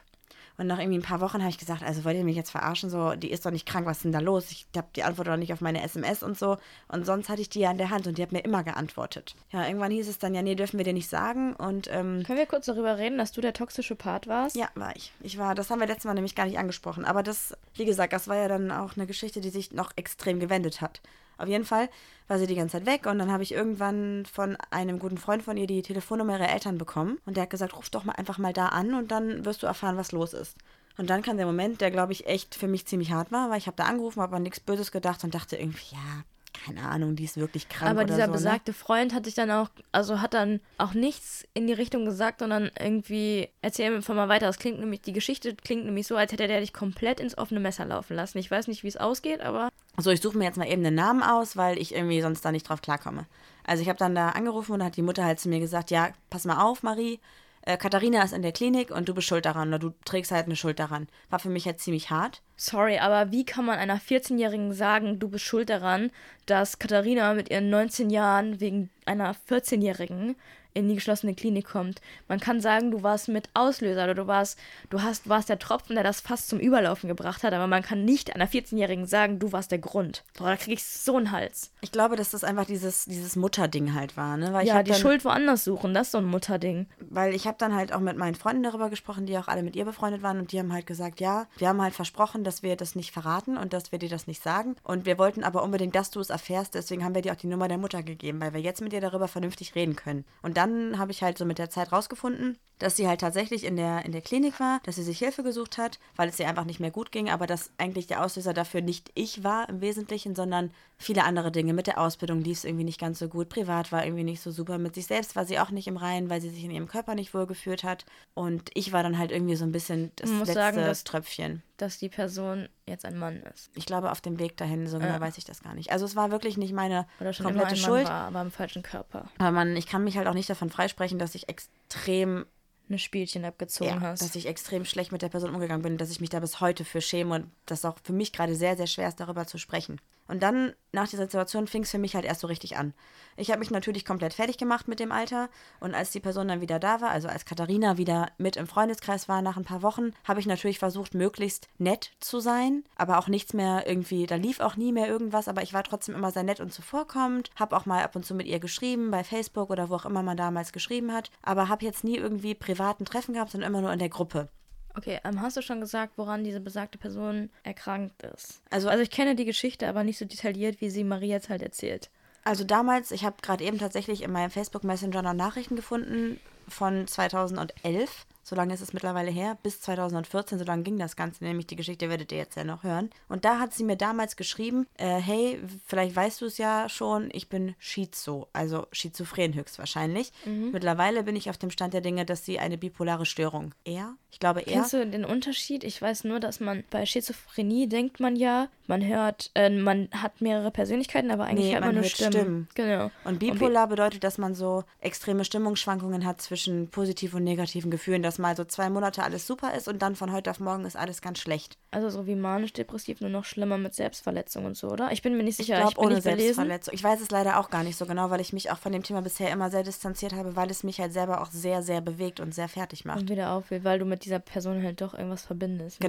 [0.60, 2.90] Und nach irgendwie ein paar Wochen habe ich gesagt, also wollt ihr mich jetzt verarschen?
[2.90, 4.52] So, die ist doch nicht krank, was ist denn da los?
[4.52, 6.58] Ich habe die Antwort doch nicht auf meine SMS und so.
[6.90, 9.36] Und sonst hatte ich die ja in der Hand und die hat mir immer geantwortet.
[9.52, 11.56] Ja, irgendwann hieß es dann, ja, nee, dürfen wir dir nicht sagen.
[11.56, 14.58] Und ähm, Können wir kurz darüber reden, dass du der toxische Part warst?
[14.58, 15.14] ja, war ich.
[15.22, 17.06] Ich war, das haben wir letztes Mal nämlich gar nicht angesprochen.
[17.06, 20.42] Aber das, wie gesagt, das war ja dann auch eine Geschichte, die sich noch extrem
[20.42, 21.00] gewendet hat.
[21.40, 21.90] Auf jeden Fall
[22.28, 25.44] war sie die ganze Zeit weg und dann habe ich irgendwann von einem guten Freund
[25.44, 28.38] von ihr die Telefonnummer ihrer Eltern bekommen und der hat gesagt, ruf doch mal einfach
[28.38, 30.56] mal da an und dann wirst du erfahren, was los ist.
[30.98, 33.58] Und dann kam der Moment, der glaube ich echt für mich ziemlich hart war, weil
[33.58, 36.24] ich habe da angerufen, habe an nichts Böses gedacht und dachte irgendwie, ja,
[36.66, 38.34] keine Ahnung, die ist wirklich krank Aber dieser so, ne?
[38.34, 42.40] besagte Freund hat sich dann auch, also hat dann auch nichts in die Richtung gesagt,
[42.40, 44.48] sondern irgendwie, erzähl mir einfach mal weiter.
[44.48, 47.60] Das klingt nämlich, die Geschichte klingt nämlich so, als hätte der dich komplett ins offene
[47.60, 48.38] Messer laufen lassen.
[48.38, 49.70] Ich weiß nicht, wie es ausgeht, aber
[50.02, 52.52] So, ich suche mir jetzt mal eben den Namen aus, weil ich irgendwie sonst da
[52.52, 53.26] nicht drauf klarkomme.
[53.66, 56.10] Also ich habe dann da angerufen und hat die Mutter halt zu mir gesagt, ja,
[56.30, 57.20] pass mal auf, Marie,
[57.62, 60.46] äh, Katharina ist in der Klinik und du bist schuld daran oder du trägst halt
[60.46, 61.08] eine Schuld daran.
[61.30, 62.42] War für mich halt ziemlich hart.
[62.56, 66.12] sorry, aber wie kann man einer 14-Jährigen sagen, du bist schuld daran,
[66.46, 70.36] dass Katharina mit ihren 19 Jahren wegen einer 14-Jährigen
[70.74, 72.02] in die geschlossene Klinik kommt.
[72.28, 74.58] Man kann sagen, du warst mit Auslöser oder du warst,
[74.90, 78.06] du hast, warst der Tropfen, der das fast zum Überlaufen gebracht hat, aber man kann
[78.06, 80.24] nicht einer 14-Jährigen sagen, du warst der Grund.
[80.38, 81.72] Boah, da krieg ich so einen Hals.
[81.82, 84.54] Ich glaube, dass das einfach dieses, dieses Mutterding halt war, ne?
[84.54, 86.88] Weil ja, die dann, Schuld woanders suchen, das ist so ein Mutterding.
[87.00, 89.76] Weil ich habe dann halt auch mit meinen Freunden darüber gesprochen, die auch alle mit
[89.76, 92.76] ihr befreundet waren und die haben halt gesagt, ja, wir haben halt versprochen, dass wir
[92.76, 95.96] das nicht verraten und dass wir dir das nicht sagen und wir wollten aber unbedingt,
[95.96, 98.54] dass du es erfährst, deswegen haben wir dir auch die Nummer der Mutter gegeben, weil
[98.54, 100.26] wir jetzt mit dir darüber vernünftig reden können.
[100.42, 103.76] Und dann habe ich halt so mit der Zeit rausgefunden, dass sie halt tatsächlich in
[103.76, 106.66] der, in der Klinik war, dass sie sich Hilfe gesucht hat, weil es ihr einfach
[106.66, 110.36] nicht mehr gut ging, aber dass eigentlich der Auslöser dafür nicht ich war im Wesentlichen,
[110.36, 111.74] sondern viele andere Dinge.
[111.74, 114.52] Mit der Ausbildung lief es irgendwie nicht ganz so gut, privat war irgendwie nicht so
[114.52, 116.88] super, mit sich selbst war sie auch nicht im Reinen, weil sie sich in ihrem
[116.88, 120.54] Körper nicht wohlgefühlt hat und ich war dann halt irgendwie so ein bisschen das letzte
[120.54, 121.64] sagen, dass, Tröpfchen.
[121.78, 123.70] Dass die Person jetzt ein Mann ist.
[123.76, 125.92] Ich glaube, auf dem Weg dahin, so genau weiß ich das gar nicht.
[125.92, 128.08] Also es war wirklich nicht meine Oder schon komplette Schuld.
[128.08, 129.30] War, aber im falschen Körper.
[129.38, 132.46] Aber man, ich kann mich halt auch nicht davon freisprechen, dass ich extrem
[132.90, 134.22] Eine Spielchen abgezogen ja, hast.
[134.22, 136.84] dass ich extrem schlecht mit der Person umgegangen bin, dass ich mich da bis heute
[136.84, 140.02] für schäme und das auch für mich gerade sehr, sehr schwer ist, darüber zu sprechen.
[140.30, 142.94] Und dann, nach dieser Situation, fing es für mich halt erst so richtig an.
[143.36, 145.50] Ich habe mich natürlich komplett fertig gemacht mit dem Alter.
[145.80, 149.28] Und als die Person dann wieder da war, also als Katharina wieder mit im Freundeskreis
[149.28, 153.28] war nach ein paar Wochen, habe ich natürlich versucht, möglichst nett zu sein, aber auch
[153.28, 156.44] nichts mehr irgendwie, da lief auch nie mehr irgendwas, aber ich war trotzdem immer sehr
[156.44, 159.90] nett und zuvorkommend, habe auch mal ab und zu mit ihr geschrieben, bei Facebook oder
[159.90, 163.52] wo auch immer man damals geschrieben hat, aber habe jetzt nie irgendwie privaten Treffen gehabt,
[163.52, 164.50] sondern immer nur in der Gruppe.
[164.96, 168.62] Okay, ähm, hast du schon gesagt, woran diese besagte Person erkrankt ist?
[168.70, 171.62] Also- also ich kenne die Geschichte, aber nicht so detailliert, wie sie Maria jetzt halt
[171.62, 172.10] erzählt.
[172.44, 177.06] Also damals, ich habe gerade eben tatsächlich in meinem Facebook Messenger noch Nachrichten gefunden von
[177.08, 178.26] 2011.
[178.44, 181.76] So lange ist es mittlerweile her, bis 2014, so lange ging das Ganze, nämlich die
[181.76, 183.10] Geschichte werdet ihr jetzt ja noch hören.
[183.28, 187.30] Und da hat sie mir damals geschrieben, äh, hey, vielleicht weißt du es ja schon,
[187.32, 190.32] ich bin Schizo, also schizophren höchstwahrscheinlich.
[190.46, 193.74] Mittlerweile bin ich auf dem Stand der Dinge, dass sie eine bipolare Störung.
[193.86, 194.16] Er?
[194.32, 194.74] Ich glaube er.
[194.74, 195.84] Kennst du den Unterschied?
[195.84, 200.42] Ich weiß nur, dass man bei Schizophrenie denkt man ja, man hört, äh, man hat
[200.42, 202.32] mehrere Persönlichkeiten, aber eigentlich Nee, hört man, man nur hört Stimmen.
[202.34, 202.68] Stimmen.
[202.76, 203.12] Genau.
[203.24, 208.38] Und bipolar bedeutet, dass man so extreme Stimmungsschwankungen hat zwischen positiven und negativen Gefühlen, dass
[208.38, 211.22] mal so zwei Monate alles super ist und dann von heute auf morgen ist alles
[211.22, 211.80] ganz schlecht.
[211.90, 215.12] Also so wie manisch-depressiv, nur noch schlimmer mit Selbstverletzung und so, oder?
[215.12, 215.80] Ich bin mir nicht Ich sicher.
[215.80, 216.22] glaube, bin ohne.
[216.22, 216.94] Selbstverletzung.
[216.94, 219.02] Ich weiß es leider auch gar nicht so genau, weil ich mich auch von dem
[219.02, 222.40] Thema bisher immer sehr distanziert habe, weil es mich halt selber auch sehr, sehr bewegt
[222.40, 223.22] und sehr fertig macht.
[223.22, 226.00] Und wieder aufwählt, weil du mit dieser Person halt doch irgendwas verbindest.
[226.02, 226.06] Ne?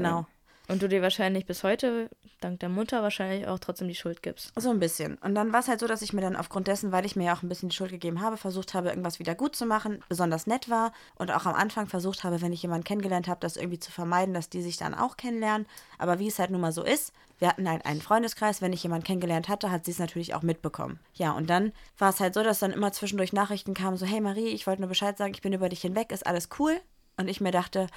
[0.70, 2.08] Und du dir wahrscheinlich bis heute,
[2.40, 4.52] dank der Mutter, wahrscheinlich auch trotzdem die Schuld gibst.
[4.54, 5.16] So ein bisschen.
[5.16, 7.24] Und dann war es halt so, dass ich mir dann aufgrund dessen, weil ich mir
[7.24, 10.04] ja auch ein bisschen die Schuld gegeben habe, versucht habe, irgendwas wieder gut zu machen,
[10.08, 13.56] besonders nett war und auch am Anfang versucht habe, wenn ich jemanden kennengelernt habe, das
[13.56, 15.66] irgendwie zu vermeiden, dass die sich dann auch kennenlernen.
[15.98, 18.84] Aber wie es halt nun mal so ist, wir hatten halt einen Freundeskreis, wenn ich
[18.84, 21.00] jemanden kennengelernt hatte, hat sie es natürlich auch mitbekommen.
[21.14, 24.20] Ja, und dann war es halt so, dass dann immer zwischendurch Nachrichten kamen, so, hey
[24.20, 26.80] Marie, ich wollte nur Bescheid sagen, ich bin über dich hinweg, ist alles cool?
[27.16, 27.88] Und ich mir dachte,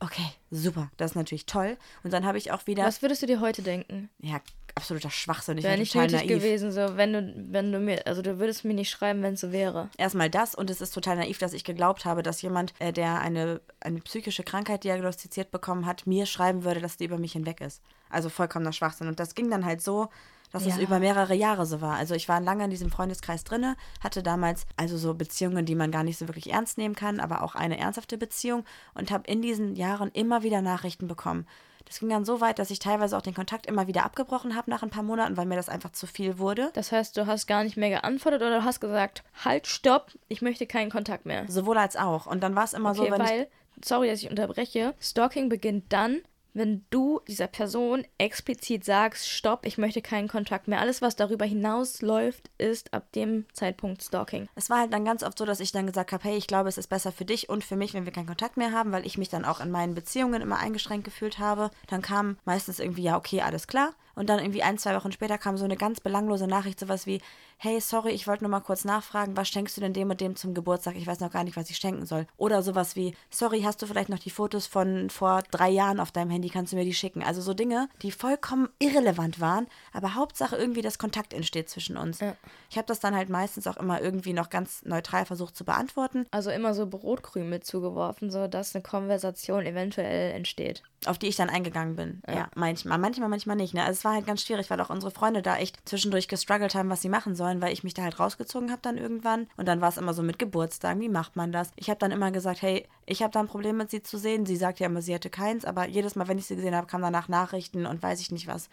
[0.00, 1.76] okay, super, das ist natürlich toll.
[2.02, 4.10] Und dann habe ich auch wieder, Was würdest du dir heute denken?
[4.20, 4.40] ja,
[4.74, 6.28] absoluter Schwachsinn, ich Wäre nicht total naiv.
[6.28, 9.40] gewesen, so wenn du, wenn du mir, also du würdest mir nicht schreiben, wenn es
[9.40, 9.88] so wäre.
[9.96, 13.20] Erstmal das und es ist total naiv, dass ich geglaubt habe, dass jemand, äh, der
[13.20, 17.60] eine, eine psychische Krankheit diagnostiziert bekommen hat, mir schreiben würde, dass die über mich hinweg
[17.60, 17.82] ist.
[18.10, 19.06] Also vollkommener Schwachsinn.
[19.08, 20.08] Und das ging dann halt so,
[20.54, 20.82] dass es Ja.
[20.82, 21.96] über mehrere Jahre so war.
[21.96, 25.90] Also ich war lange in diesem Freundeskreis drinne, hatte damals also so Beziehungen, die man
[25.90, 28.64] gar nicht so wirklich ernst nehmen kann, aber auch eine ernsthafte Beziehung
[28.94, 31.46] und habe in diesen Jahren immer wieder Nachrichten bekommen.
[31.86, 34.70] Das ging dann so weit, dass ich teilweise auch den Kontakt immer wieder abgebrochen habe
[34.70, 36.70] nach ein paar Monaten, weil mir das einfach zu viel wurde.
[36.74, 40.40] Das heißt, du hast gar nicht mehr geantwortet oder du hast gesagt, halt, stopp, ich
[40.40, 41.44] möchte keinen Kontakt mehr.
[41.48, 42.26] Sowohl als auch.
[42.26, 43.48] Und dann war es immer Okay, so, wenn ich weil,
[43.84, 46.20] sorry, dass ich unterbreche, Stalking beginnt dann,
[46.54, 50.80] wenn du dieser Person explizit sagst, stopp, ich möchte keinen Kontakt mehr.
[50.80, 54.48] Alles, was darüber hinausläuft, ist ab dem Zeitpunkt Stalking.
[54.54, 56.68] Es war halt dann ganz oft so, dass ich dann gesagt habe, hey, ich glaube,
[56.68, 59.04] es ist besser für dich und für mich, wenn wir keinen Kontakt mehr haben, weil
[59.04, 61.70] ich mich dann auch in meinen Beziehungen immer eingeschränkt gefühlt habe.
[61.88, 63.92] Dann kam meistens irgendwie, ja, okay, alles klar.
[64.14, 67.20] Und dann irgendwie ein, zwei Wochen später kam so eine ganz belanglose Nachricht, sowas wie,
[67.58, 70.36] hey, sorry, ich wollte nur mal kurz nachfragen, was schenkst du denn dem und dem
[70.36, 70.96] zum Geburtstag?
[70.96, 72.26] Ich weiß noch gar nicht, was ich schenken soll.
[72.36, 76.12] Oder sowas wie, sorry, hast du vielleicht noch die Fotos von vor drei Jahren auf
[76.12, 77.22] deinem Handy, kannst du mir die schicken?
[77.22, 82.20] Also so Dinge, die vollkommen irrelevant waren, aber Hauptsache irgendwie, dass Kontakt entsteht zwischen uns.
[82.20, 82.36] Ja.
[82.70, 86.26] Ich habe das dann halt meistens auch immer irgendwie noch ganz neutral versucht zu beantworten,
[86.30, 90.82] Also immer so Brotkrümel zugeworfen, so dass eine Konversation eventuell entsteht.
[91.06, 92.22] auf die ich dann eingegangen bin.
[92.26, 93.74] Ja, manchmal, manchmal, manchmal nicht.
[93.74, 93.84] Ne?
[93.84, 97.02] Also war halt ganz schwierig, weil auch unsere Freunde da echt zwischendurch gestruggelt haben, was
[97.02, 99.48] sie machen sollen, weil ich mich da halt rausgezogen habe dann irgendwann.
[99.56, 101.70] Und dann war es immer so mit Geburtstagen, wie macht man das?
[101.76, 104.46] Ich habe dann immer gesagt, hey, ich habe da ein Problem mit sie zu sehen.
[104.46, 106.86] Sie sagt ja immer, sie hätte keins, aber jedes Mal, wenn ich sie gesehen habe,
[106.86, 108.68] kamen danach Nachrichten und weiß ich nicht was.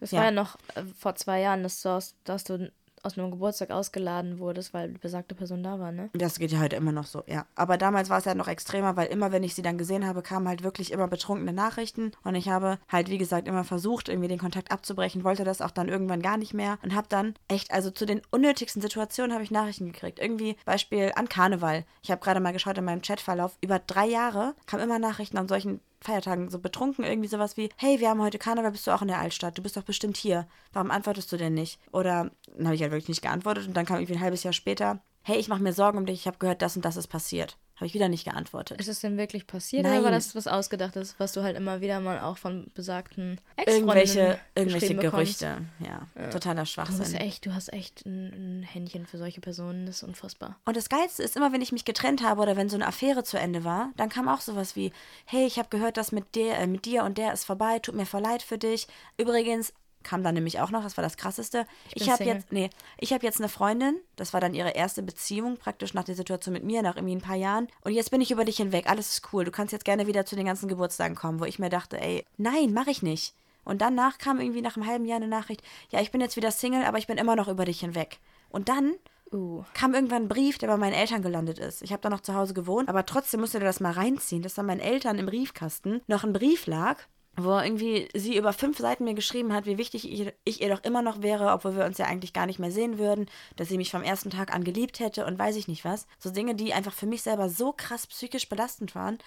[0.00, 0.18] Das Ja.
[0.18, 2.70] war ja noch äh, vor zwei Jahren, dass du, dass du
[3.06, 6.10] aus einem Geburtstag ausgeladen wurdest, weil die besagte Person da war, ne?
[6.12, 7.46] Das geht ja heute immer noch so, ja.
[7.54, 10.22] Aber damals war es ja noch extremer, weil immer, wenn ich sie dann gesehen habe,
[10.22, 12.12] kamen halt wirklich immer betrunkene Nachrichten.
[12.24, 15.70] Und ich habe halt, wie gesagt, immer versucht, irgendwie den Kontakt abzubrechen, wollte das auch
[15.70, 19.44] dann irgendwann gar nicht mehr und habe dann echt, also zu den unnötigsten Situationen habe
[19.44, 20.18] ich Nachrichten gekriegt.
[20.18, 21.84] Irgendwie Beispiel an Karneval.
[22.02, 23.56] Ich habe gerade mal geschaut in meinem Chatverlauf.
[23.60, 28.00] Über drei Jahre kamen immer Nachrichten an solchen Feiertagen so betrunken, irgendwie sowas wie, hey,
[28.00, 29.56] wir haben heute Karneval, bist du auch in der Altstadt?
[29.56, 30.46] Du bist doch bestimmt hier.
[30.72, 31.80] Warum antwortest du denn nicht?
[31.92, 34.52] Oder dann habe ich halt wirklich nicht geantwortet und dann kam irgendwie ein halbes Jahr
[34.52, 37.08] später, hey, ich mache mir Sorgen um dich, ich habe gehört, das und das ist
[37.08, 37.56] passiert.
[37.76, 38.80] Habe ich wieder nicht geantwortet.
[38.80, 39.96] Ist es denn wirklich passiert Nein.
[39.98, 44.20] oder war das was Ausgedachtes, was du halt immer wieder mal auch von besagten Irgendwelche,
[44.20, 45.40] Ex-Freundinnen irgendwelche bekommst?
[45.40, 45.58] Gerüchte.
[45.80, 47.14] Ja, totaler Du bist Schwachsinn.
[47.16, 50.58] echt, du hast echt ein, ein Händchen für solche Personen, das ist unfassbar.
[50.64, 53.24] Und das Geilste ist immer, wenn ich mich getrennt habe oder wenn so eine Affäre
[53.24, 54.90] zu Ende war, dann kam auch sowas wie,
[55.26, 57.94] hey, ich habe gehört, dass mit dir, äh, mit dir und der ist vorbei, tut
[57.94, 58.86] mir voll leid für dich.
[59.18, 59.74] Übrigens
[60.06, 61.66] kam dann nämlich auch noch, das war das krasseste.
[61.92, 65.02] bin Ich habe jetzt, nee, ich habe jetzt eine Freundin, das war dann ihre erste
[65.02, 67.66] Beziehung, praktisch nach der Situation mit mir, nach irgendwie ein paar Jahren.
[67.82, 69.44] Und jetzt bin ich über dich hinweg, alles ist cool.
[69.44, 72.24] Du kannst jetzt gerne wieder zu den ganzen Geburtstagen kommen, wo ich mir dachte, ey,
[72.36, 73.34] nein, mache ich nicht.
[73.64, 76.52] Und danach kam irgendwie nach einem halben Jahr eine Nachricht, ja, ich bin jetzt wieder
[76.52, 78.20] Single, aber ich bin immer noch über dich hinweg.
[78.48, 78.94] Und dann
[79.32, 79.64] Uh.
[79.74, 81.82] kam irgendwann ein Brief, der bei meinen Eltern gelandet ist.
[81.82, 84.54] Ich habe da noch zu Hause gewohnt, aber trotzdem musste der das mal reinziehen, dass
[84.54, 86.98] dann meinen Eltern im Briefkasten noch ein Brief lag,
[87.36, 90.82] wo irgendwie sie über fünf Seiten mir geschrieben hat, wie wichtig ich, ich ihr doch
[90.84, 93.76] immer noch wäre, obwohl wir uns ja eigentlich gar nicht mehr sehen würden, dass sie
[93.76, 96.06] mich vom ersten Tag an geliebt hätte und weiß ich nicht was.
[96.18, 99.18] So Dinge, die einfach für mich selber so krass psychisch belastend waren,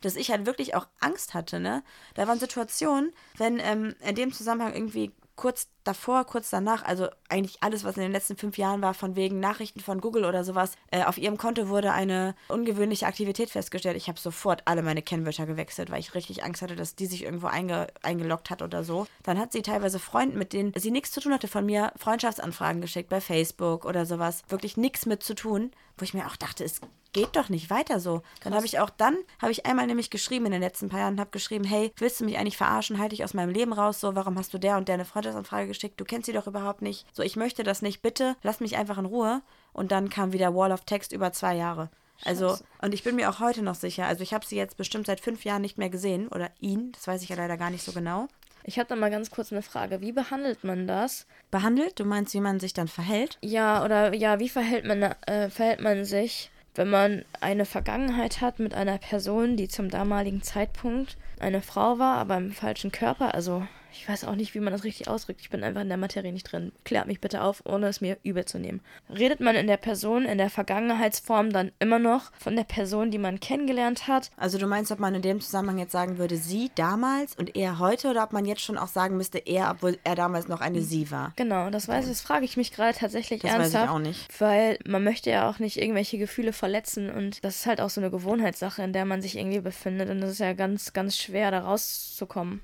[0.00, 1.82] dass ich halt wirklich auch Angst hatte, ne?
[2.14, 7.62] Da waren Situationen, wenn ähm, in dem Zusammenhang irgendwie kurz davor, kurz danach, also eigentlich
[7.62, 10.72] alles, was in den letzten fünf Jahren war, von wegen Nachrichten von Google oder sowas,
[10.90, 13.96] äh, auf ihrem Konto wurde eine ungewöhnliche Aktivität festgestellt.
[13.96, 17.24] Ich habe sofort alle meine Kennwörter gewechselt, weil ich richtig Angst hatte, dass die sich
[17.24, 19.06] irgendwo einge eingeloggt hat oder so.
[19.22, 22.82] Dann hat sie teilweise Freunden, mit denen sie nichts zu tun hatte, von mir Freundschaftsanfragen
[22.82, 24.42] geschickt bei Facebook oder sowas.
[24.50, 26.80] Wirklich nichts mit zu tun, wo ich mir auch dachte, es
[27.12, 28.22] geht doch nicht weiter so.
[28.42, 31.20] Dann habe ich auch dann, habe ich einmal nämlich geschrieben in den letzten paar Jahren,
[31.20, 32.98] habe geschrieben, hey, willst du mich eigentlich verarschen?
[32.98, 35.68] Halte ich aus meinem Leben raus, so, warum hast du der und der eine Freundschaftsanfrage
[35.68, 36.00] geschickt?
[36.00, 37.06] Du kennst sie doch überhaupt nicht.
[37.12, 39.42] So, ich möchte das nicht, bitte, lass mich einfach in Ruhe.
[39.72, 41.90] Und dann kam wieder Wall of Text über zwei Jahre.
[42.24, 45.06] Also, und ich bin mir auch heute noch sicher, also ich habe sie jetzt bestimmt
[45.06, 47.82] seit fünf Jahren nicht mehr gesehen, oder ihn, das weiß ich ja leider gar nicht
[47.82, 48.28] so genau.
[48.64, 50.00] Ich habe da mal ganz kurz eine Frage.
[50.00, 51.26] Wie behandelt man das?
[51.50, 51.98] Behandelt?
[51.98, 53.38] Du meinst, wie man sich dann verhält?
[53.42, 58.58] Ja, oder ja, wie verhält man, äh, verhält man sich, wenn man eine Vergangenheit hat
[58.58, 63.34] mit einer Person, die zum damaligen Zeitpunkt eine Frau war, aber im falschen Körper?
[63.34, 65.40] Also, ich weiß auch nicht, wie man das richtig ausdrückt.
[65.40, 66.72] Ich bin einfach in der Materie nicht drin.
[66.84, 68.80] Klärt mich bitte auf, ohne es mir übel zu nehmen.
[69.08, 73.18] Redet man in der Person, in der Vergangenheitsform dann immer noch von der Person, die
[73.18, 74.30] man kennengelernt hat?
[74.36, 77.78] Also du meinst, ob man in dem Zusammenhang jetzt sagen würde, sie damals und er
[77.78, 80.80] heute, oder ob man jetzt schon auch sagen müsste, er, obwohl er damals noch eine
[80.80, 81.32] sie war?
[81.36, 83.90] Genau, das weiß ich, das frage ich mich gerade tatsächlich Das weiß ich ernsthaft.
[83.92, 84.40] auch nicht.
[84.40, 88.00] Weil man möchte ja auch nicht irgendwelche Gefühle verletzen und das ist halt auch so
[88.00, 91.50] eine Gewohnheitssache, in der man sich irgendwie befindet und das ist ja ganz, ganz schwer,
[91.50, 92.60] da rauszukommen.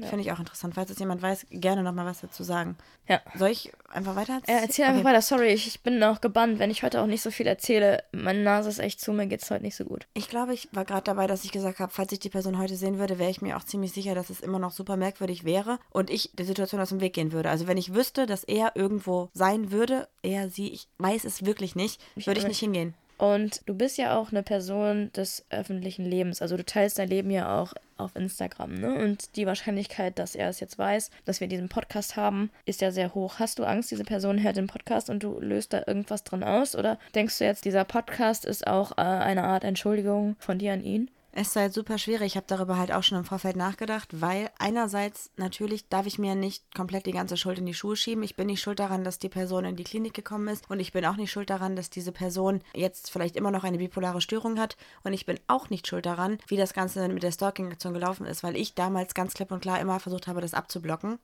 [0.00, 0.74] Ja, finde ich auch interessant.
[0.74, 2.76] Falls es jemand weiß, gerne nochmal was dazu sagen.
[3.08, 3.20] Ja.
[3.34, 4.40] Soll ich einfach weiter?
[4.46, 5.08] Ja, erzähl einfach Okay.
[5.08, 5.22] weiter.
[5.22, 8.04] Sorry, ich, ich bin auch gebannt, wenn ich heute auch nicht so viel erzähle.
[8.12, 10.06] Meine Nase ist echt zu, mir geht's heute nicht so gut.
[10.14, 12.76] Ich glaube, ich war gerade dabei, dass ich gesagt habe, falls ich die Person heute
[12.76, 15.78] sehen würde, wäre ich mir auch ziemlich sicher, dass es immer noch super merkwürdig wäre
[15.90, 17.50] und ich der Situation aus dem Weg gehen würde.
[17.50, 21.74] Also wenn ich wüsste, dass er irgendwo sein würde, er, sie, ich weiß es wirklich
[21.74, 22.94] nicht, würde ich nicht hingehen.
[23.18, 26.40] Und du bist ja auch eine Person des öffentlichen Lebens.
[26.40, 28.94] Also du teilst dein Leben ja auch auf Instagram, ne?
[28.94, 32.92] Und die Wahrscheinlichkeit, dass er es jetzt weiß, dass wir diesen Podcast haben, ist ja
[32.92, 33.40] sehr hoch.
[33.40, 36.76] Hast du Angst, diese Person hört den Podcast und du löst da irgendwas drin aus?
[36.76, 40.84] Oder denkst du jetzt, dieser Podcast ist auch äh, eine Art Entschuldigung von dir an
[40.84, 41.10] ihn?
[41.32, 42.26] Es ist halt super schwierig.
[42.26, 46.34] Ich habe darüber halt auch schon im Vorfeld nachgedacht, weil einerseits natürlich darf ich mir
[46.34, 48.24] nicht komplett die ganze Schuld in die Schuhe schieben.
[48.24, 50.92] Ich bin nicht schuld daran, dass die Person in die Klinik gekommen ist und ich
[50.92, 54.58] bin auch nicht schuld daran, dass diese Person jetzt vielleicht immer noch eine bipolare Störung
[54.58, 58.26] hat und ich bin auch nicht schuld daran, wie das Ganze mit der Stalking-Aktion gelaufen
[58.26, 61.18] ist, weil ich damals ganz klipp und klar immer versucht habe, das abzublocken.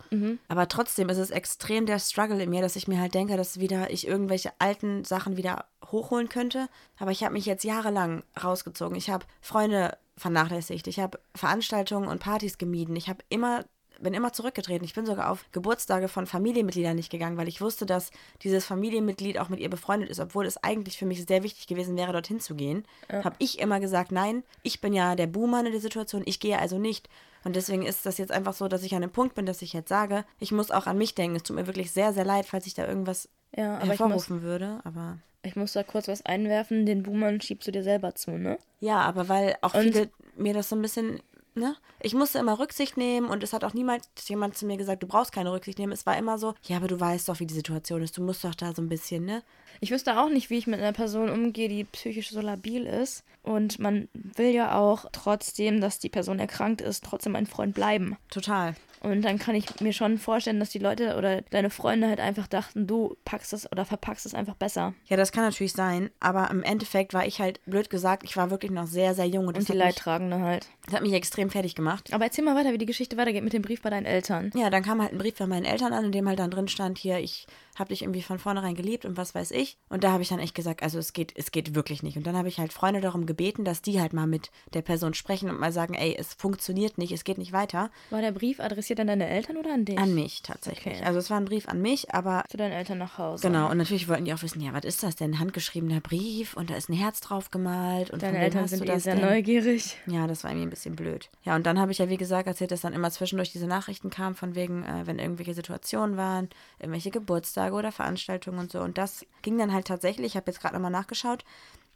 [0.49, 3.59] Aber trotzdem ist es extrem der Struggle in mir, dass ich mir halt denke, dass
[3.59, 6.69] wieder ich irgendwelche alten Sachen wieder hochholen könnte.
[6.99, 8.97] Aber ich habe mich jetzt jahrelang rausgezogen.
[8.97, 10.87] Ich habe Freunde vernachlässigt.
[10.87, 12.97] Ich habe Veranstaltungen und Partys gemieden.
[12.97, 13.65] Ich habe immer
[14.01, 14.85] bin immer zurückgetreten.
[14.85, 18.11] Ich bin sogar auf Geburtstage von Familienmitgliedern nicht gegangen, weil ich wusste, dass
[18.43, 21.97] dieses Familienmitglied auch mit ihr befreundet ist, obwohl es eigentlich für mich sehr wichtig gewesen
[21.97, 22.85] wäre, dorthin zu gehen.
[23.11, 26.59] Habe ich immer gesagt, nein, ich bin ja der Buhmann in der Situation, ich gehe
[26.59, 27.09] also nicht.
[27.45, 29.73] Und deswegen ist das jetzt einfach so, dass ich an dem Punkt bin, dass ich
[29.75, 31.37] jetzt sage, ich muss auch an mich denken.
[31.37, 33.99] Es tut mir wirklich sehr, sehr leid, falls ich da irgendwas Ja, aber ich muss,
[33.99, 34.81] hervorrufen würde.
[34.85, 36.87] Aber ich muss da kurz was einwerfen.
[36.87, 38.59] Den Boomer schiebst du dir selber zu, ne?
[38.81, 41.21] Ja, aber weil auch Und- viele mir das so ein bisschen,
[41.55, 41.77] ne?
[42.01, 45.07] Ich musste immer Rücksicht nehmen und es hat auch niemals jemand zu mir gesagt, du
[45.07, 45.93] brauchst keine Rücksicht nehmen.
[45.93, 48.17] Es war immer so, ja, aber du weißt doch, wie die Situation ist.
[48.19, 49.43] Du musst doch da so ein bisschen, ne?
[49.81, 53.25] Ich wüsste auch nicht, wie ich mit einer Person umgehe, die psychisch so labil ist.
[53.43, 58.17] Und man will ja auch trotzdem, dass die Person erkrankt ist, trotzdem ein Freund bleiben.
[58.31, 58.75] Total.
[59.05, 62.47] Und dann kann ich mir schon vorstellen, dass die Leute oder deine Freunde halt einfach
[62.47, 64.95] dachten, du packst es oder verpackst es einfach besser.
[65.05, 68.51] Ja, das kann natürlich sein, aber im Endeffekt war ich halt, blöd gesagt, ich war
[68.51, 69.47] wirklich noch sehr, sehr jung.
[69.47, 70.69] Und, und die Leidtragende halt.
[70.87, 72.15] Das hat mich extrem fertig gemacht.
[72.15, 74.51] Aber erzähl mal weiter, wie die Geschichte weitergeht mit dem Brief bei deinen Eltern.
[74.55, 76.69] Ja, dann kam halt ein Brief bei meinen Eltern an, in dem halt dann drin
[76.69, 79.79] stand, hier, ich habe dich irgendwie von vornherein geliebt und was weiß ich.
[79.89, 82.17] Und da habe ich dann echt gesagt, also es geht, es geht wirklich nicht.
[82.17, 85.15] Und dann habe ich halt Freunde darum gebeten, dass die halt mal mit der Person
[85.15, 87.91] sprechen und mal sagen, ey, es funktioniert nicht, es geht nicht weiter.
[88.11, 89.99] War der Brief adressiert an deine Eltern oder an dich?
[89.99, 90.95] An mich tatsächlich.
[90.97, 91.05] Okay.
[91.05, 92.45] Also es war ein Brief an mich, aber.
[92.49, 93.47] Zu deinen Eltern nach Hause.
[93.47, 95.33] Genau, und natürlich wollten die auch wissen, ja, was ist das denn?
[95.33, 98.11] Ein handgeschriebener Brief und da ist ein Herz drauf gemalt.
[98.11, 99.25] Und deine Eltern sind eh sehr denn?
[99.25, 99.97] neugierig.
[100.07, 101.31] Ja, das war irgendwie ein bisschen blöd.
[101.43, 104.11] Ja, und dann habe ich ja, wie gesagt, erzählt, dass dann immer zwischendurch diese Nachrichten
[104.11, 108.81] kamen, von wegen, äh, wenn irgendwelche Situationen waren, irgendwelche Geburtstage oder Veranstaltungen und so.
[108.81, 111.45] Und das ging dann halt tatsächlich, ich habe jetzt gerade nochmal nachgeschaut,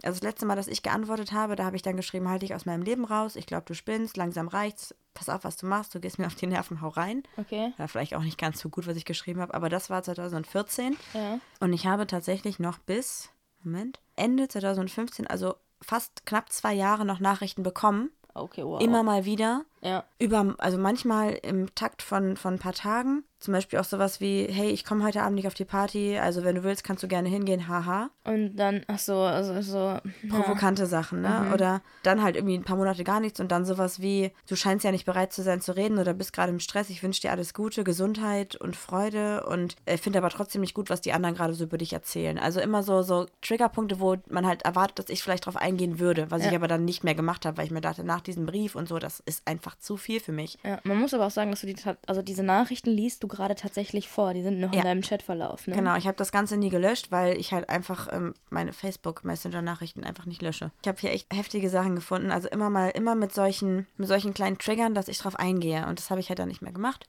[0.02, 2.54] also das letzte Mal, dass ich geantwortet habe, da habe ich dann geschrieben, halte dich
[2.54, 5.94] aus meinem Leben raus, ich glaube, du spinnst, langsam reicht's, pass auf, was du machst,
[5.94, 7.24] du gehst mir auf die Nerven, hau rein.
[7.36, 7.72] Okay.
[7.78, 10.96] Ja, vielleicht auch nicht ganz so gut, was ich geschrieben habe, aber das war 2014.
[11.14, 11.40] Ja.
[11.58, 13.30] Und ich habe tatsächlich noch bis,
[13.64, 18.10] Moment, Ende 2015, also fast knapp zwei Jahre noch Nachrichten bekommen.
[18.34, 18.80] Okay, wow.
[18.80, 19.64] Immer mal wieder.
[19.82, 20.04] Ja.
[20.18, 23.24] Über, also manchmal im Takt von, von ein paar Tagen.
[23.40, 26.42] Zum Beispiel auch sowas wie, hey, ich komme heute Abend nicht auf die Party, also
[26.42, 28.10] wenn du willst, kannst du gerne hingehen, haha.
[28.24, 29.96] Und dann, ach so, also so.
[30.28, 30.88] Provokante ja.
[30.88, 31.44] Sachen, ne?
[31.44, 31.52] Mhm.
[31.52, 34.84] Oder dann halt irgendwie ein paar Monate gar nichts und dann sowas wie, du scheinst
[34.84, 37.30] ja nicht bereit zu sein zu reden oder bist gerade im Stress, ich wünsche dir
[37.30, 41.36] alles Gute, Gesundheit und Freude und äh, finde aber trotzdem nicht gut, was die anderen
[41.36, 42.40] gerade so über dich erzählen.
[42.40, 46.28] Also immer so, so Triggerpunkte, wo man halt erwartet, dass ich vielleicht drauf eingehen würde,
[46.32, 46.48] was ja.
[46.48, 48.88] ich aber dann nicht mehr gemacht habe, weil ich mir dachte, nach diesem Brief und
[48.88, 50.58] so, das ist einfach zu viel für mich.
[50.64, 51.76] Ja, man muss aber auch sagen, dass du die,
[52.06, 54.34] also diese Nachrichten liest du gerade tatsächlich vor.
[54.34, 54.78] Die sind noch ja.
[54.78, 55.66] in deinem Chatverlauf.
[55.66, 55.74] Ne?
[55.74, 60.26] Genau, ich habe das Ganze nie gelöscht, weil ich halt einfach ähm, meine Facebook-Messenger-Nachrichten einfach
[60.26, 60.70] nicht lösche.
[60.82, 62.30] Ich habe hier echt heftige Sachen gefunden.
[62.30, 65.86] Also immer mal, immer mit solchen, mit solchen kleinen Triggern, dass ich drauf eingehe.
[65.86, 67.08] Und das habe ich halt dann nicht mehr gemacht,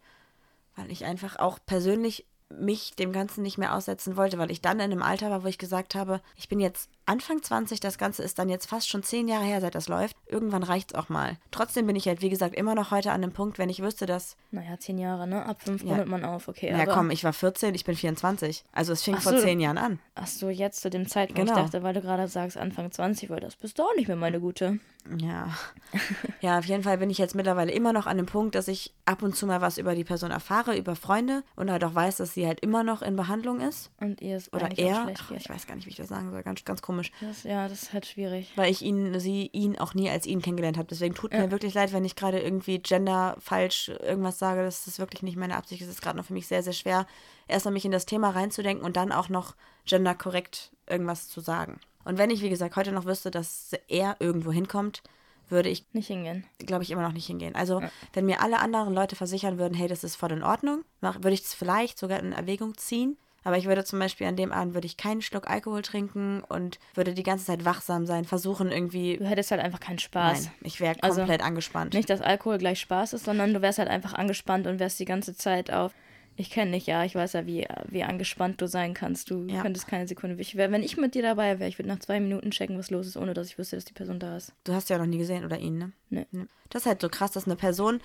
[0.75, 4.79] weil ich einfach auch persönlich mich dem Ganzen nicht mehr aussetzen wollte, weil ich dann
[4.79, 8.21] in einem Alter war, wo ich gesagt habe, ich bin jetzt Anfang 20, das Ganze
[8.21, 10.15] ist dann jetzt fast schon zehn Jahre her, seit das läuft.
[10.27, 11.37] Irgendwann reicht es auch mal.
[11.49, 14.05] Trotzdem bin ich halt, wie gesagt, immer noch heute an dem Punkt, wenn ich wüsste,
[14.05, 14.37] dass.
[14.51, 15.43] Naja, zehn Jahre, ne?
[15.43, 16.05] Ab fünf ja.
[16.05, 16.69] man auf, okay.
[16.69, 18.63] Ja, komm, ich war 14, ich bin 24.
[18.73, 19.99] Also es fing Ach vor so, zehn Jahren an.
[20.13, 21.49] Ach so, jetzt zu dem Zeitpunkt.
[21.49, 21.57] Genau.
[21.57, 24.15] Ich dachte, weil du gerade sagst Anfang 20, weil das bist du auch nicht mehr
[24.15, 24.79] meine Gute.
[25.17, 25.49] Ja.
[26.41, 28.93] ja, auf jeden Fall bin ich jetzt mittlerweile immer noch an dem Punkt, dass ich
[29.05, 32.17] ab und zu mal was über die Person erfahre, über Freunde und halt auch weiß,
[32.17, 33.89] dass sie halt immer noch in Behandlung ist.
[33.99, 35.07] Und ihr ist Oder er.
[35.17, 36.43] Ach, ich weiß gar nicht, wie ich das sagen soll.
[36.43, 36.98] Ganz, ganz komisch.
[37.21, 38.51] Das, ja, das ist halt schwierig.
[38.55, 40.87] Weil ich ihn, sie ihn auch nie als ihn kennengelernt habe.
[40.87, 41.39] Deswegen tut ja.
[41.39, 44.63] mir wirklich leid, wenn ich gerade irgendwie gender falsch irgendwas sage.
[44.63, 45.81] Das ist wirklich nicht meine Absicht.
[45.81, 47.05] Es ist gerade noch für mich sehr, sehr schwer,
[47.47, 51.79] erstmal mich in das Thema reinzudenken und dann auch noch genderkorrekt irgendwas zu sagen.
[52.05, 55.03] Und wenn ich, wie gesagt, heute noch wüsste, dass er irgendwo hinkommt,
[55.49, 56.45] würde ich nicht hingehen.
[56.59, 57.55] Glaube ich immer noch nicht hingehen.
[57.55, 57.91] Also, ja.
[58.13, 61.41] wenn mir alle anderen Leute versichern würden, hey, das ist voll in Ordnung, würde ich
[61.41, 63.17] es vielleicht sogar in Erwägung ziehen.
[63.49, 66.77] Aber ich würde zum Beispiel an dem Abend würde ich keinen Schluck Alkohol trinken und
[66.93, 69.17] würde die ganze Zeit wachsam sein, versuchen irgendwie.
[69.17, 70.43] Du hättest halt einfach keinen Spaß.
[70.43, 71.95] Nein, ich wäre also komplett also, angespannt.
[71.95, 75.05] Nicht, dass Alkohol gleich Spaß ist, sondern du wärst halt einfach angespannt und wärst die
[75.05, 75.95] ganze Zeit auf.
[76.35, 79.31] Ich kenne dich ja, ich weiß ja, wie, wie angespannt du sein kannst.
[79.31, 79.63] Du ja.
[79.63, 80.39] könntest keine Sekunde.
[80.39, 82.91] Ich wär, wenn ich mit dir dabei wäre, ich würde nach zwei Minuten checken, was
[82.91, 84.53] los ist, ohne dass ich wüsste, dass die Person da ist.
[84.63, 85.91] Du hast ja noch nie gesehen oder ihn, ne?
[86.11, 86.25] Nee.
[86.69, 87.99] Das ist halt so krass, dass eine Person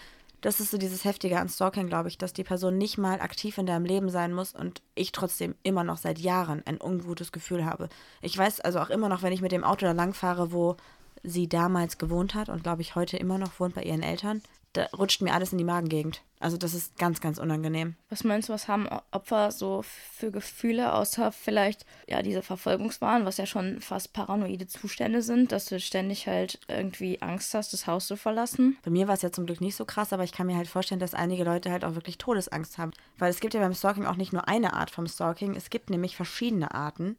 [0.44, 3.57] das ist so dieses Heftige an Stalking, glaube ich, dass die Person nicht mal aktiv
[3.57, 7.64] in deinem Leben sein muss und ich trotzdem immer noch seit Jahren ein ungutes Gefühl
[7.64, 7.88] habe.
[8.20, 10.76] Ich weiß also auch immer noch, wenn ich mit dem Auto da langfahre, wo
[11.22, 14.42] sie damals gewohnt hat und glaube ich heute immer noch wohnt bei ihren Eltern,
[14.74, 16.22] da rutscht mir alles in die Magengegend.
[16.40, 17.94] Also das ist ganz, ganz unangenehm.
[18.10, 23.38] Was meinst du, was haben Opfer so für Gefühle, außer vielleicht ja diese Verfolgungswahn, was
[23.38, 28.06] ja schon fast paranoide Zustände sind, dass du ständig halt irgendwie Angst hast, das Haus
[28.06, 28.76] zu verlassen?
[28.84, 30.68] Bei mir war es ja zum Glück nicht so krass, aber ich kann mir halt
[30.68, 32.90] vorstellen, dass einige Leute halt auch wirklich Todesangst haben.
[33.16, 35.88] Weil es gibt ja beim Stalking auch nicht nur eine Art vom Stalking, es gibt
[35.88, 37.16] nämlich verschiedene Arten.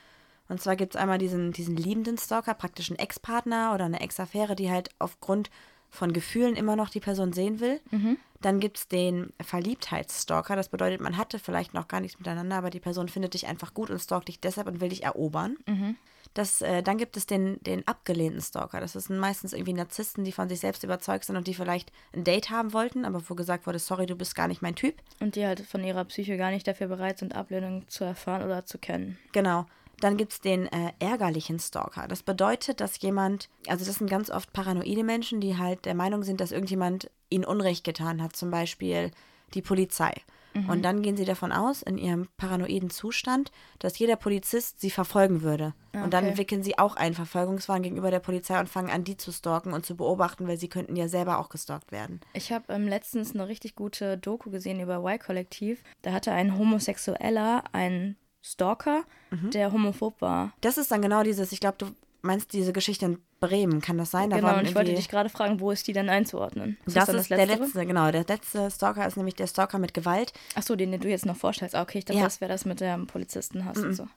[0.47, 4.55] Und zwar gibt es einmal diesen, diesen liebenden Stalker, praktisch einen Ex-Partner oder eine Ex-Affäre,
[4.55, 5.49] die halt aufgrund
[5.95, 7.81] von Gefühlen immer noch die Person sehen will.
[7.91, 8.17] Mhm.
[8.41, 10.55] Dann gibt es den Verliebtheitsstalker.
[10.55, 13.73] Das bedeutet, man hatte vielleicht noch gar nichts miteinander, aber die Person findet dich einfach
[13.73, 15.57] gut und stalkt dich deshalb und will dich erobern.
[15.65, 15.95] Mhm.
[16.35, 18.81] Das, äh, dann gibt es den, den abgelehnten Stalker.
[18.81, 22.25] Das sind meistens irgendwie Narzissten, die von sich selbst überzeugt sind und die vielleicht ein
[22.25, 24.95] Date haben wollten, aber wo gesagt wurde, sorry, du bist gar nicht mein Typ.
[25.21, 28.65] Und die halt von ihrer Psyche gar nicht dafür bereit sind, Ablehnung zu erfahren oder
[28.65, 29.17] zu kennen.
[29.31, 29.65] Genau.
[29.99, 32.07] Dann gibt es den äh, ärgerlichen Stalker.
[32.07, 36.23] Das bedeutet, dass jemand, also das sind ganz oft paranoide Menschen, die halt der Meinung
[36.23, 39.11] sind, dass irgendjemand ihnen Unrecht getan hat, zum Beispiel
[39.53, 40.13] die Polizei.
[40.55, 40.69] Mhm.
[40.69, 45.41] Und dann gehen sie davon aus, in ihrem paranoiden Zustand, dass jeder Polizist sie verfolgen
[45.41, 45.73] würde.
[45.93, 46.03] Okay.
[46.03, 49.31] Und dann entwickeln sie auch einen Verfolgungswahn gegenüber der Polizei und fangen an, die zu
[49.31, 52.21] stalken und zu beobachten, weil sie könnten ja selber auch gestalkt werden.
[52.33, 55.83] Ich habe ähm, letztens eine richtig gute Doku gesehen über Y-Kollektiv.
[56.01, 59.51] Da hatte ein Homosexueller einen Stalker, mhm.
[59.51, 60.53] der homophob war.
[60.61, 61.87] Das ist dann genau dieses, ich glaube, du
[62.21, 64.29] meinst diese Geschichte in Bremen, kann das sein?
[64.29, 66.77] Da genau, und ich wollte dich gerade fragen, wo ist die denn einzuordnen?
[66.85, 68.11] Ist das, das ist das der letzte, genau.
[68.11, 70.33] Der letzte Stalker ist nämlich der Stalker mit Gewalt.
[70.55, 71.75] Achso, den, den du jetzt noch vorstellst.
[71.75, 72.25] Ah, okay, ich dachte, ja.
[72.25, 73.87] das wäre das mit dem Polizisten hast mm -mm.
[73.87, 74.07] und so.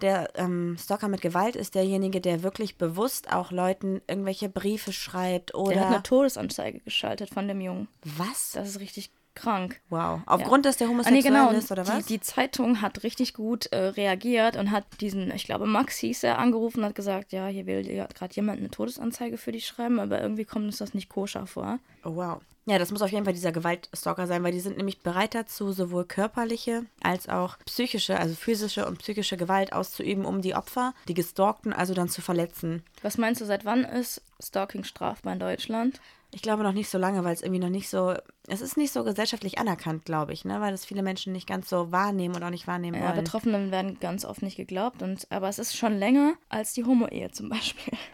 [0.00, 5.54] Der ähm, Stalker mit Gewalt ist derjenige, der wirklich bewusst auch Leuten irgendwelche Briefe schreibt
[5.54, 5.74] oder.
[5.74, 7.88] Der hat eine Todesanzeige geschaltet von dem Jungen.
[8.04, 8.52] Was?
[8.52, 9.80] Das ist richtig krank.
[9.88, 10.20] Wow.
[10.26, 10.70] Aufgrund, ja.
[10.70, 11.58] dass der homosexuell ah, nee, genau.
[11.58, 12.06] ist, oder was?
[12.06, 16.24] Die, die Zeitung hat richtig gut äh, reagiert und hat diesen, ich glaube, Max hieß
[16.24, 20.00] er, angerufen und hat gesagt, ja, hier will gerade jemand eine Todesanzeige für dich schreiben,
[20.00, 21.78] aber irgendwie kommt uns das nicht koscher vor.
[22.04, 22.40] Oh, wow.
[22.64, 25.72] Ja, das muss auf jeden Fall dieser Gewaltstalker sein, weil die sind nämlich bereit dazu,
[25.72, 31.14] sowohl körperliche als auch psychische, also physische und psychische Gewalt auszuüben, um die Opfer, die
[31.14, 32.84] Gestalkten, also dann zu verletzen.
[33.02, 36.00] Was meinst du, seit wann ist Stalking strafbar in Deutschland?
[36.34, 38.14] Ich glaube noch nicht so lange, weil es irgendwie noch nicht so,
[38.48, 40.60] es ist nicht so gesellschaftlich anerkannt, glaube ich, ne?
[40.60, 43.16] weil das viele Menschen nicht ganz so wahrnehmen und auch nicht wahrnehmen ja, wollen.
[43.16, 47.30] Betroffenen werden ganz oft nicht geglaubt, und, aber es ist schon länger als die Homo-Ehe
[47.32, 47.98] zum Beispiel.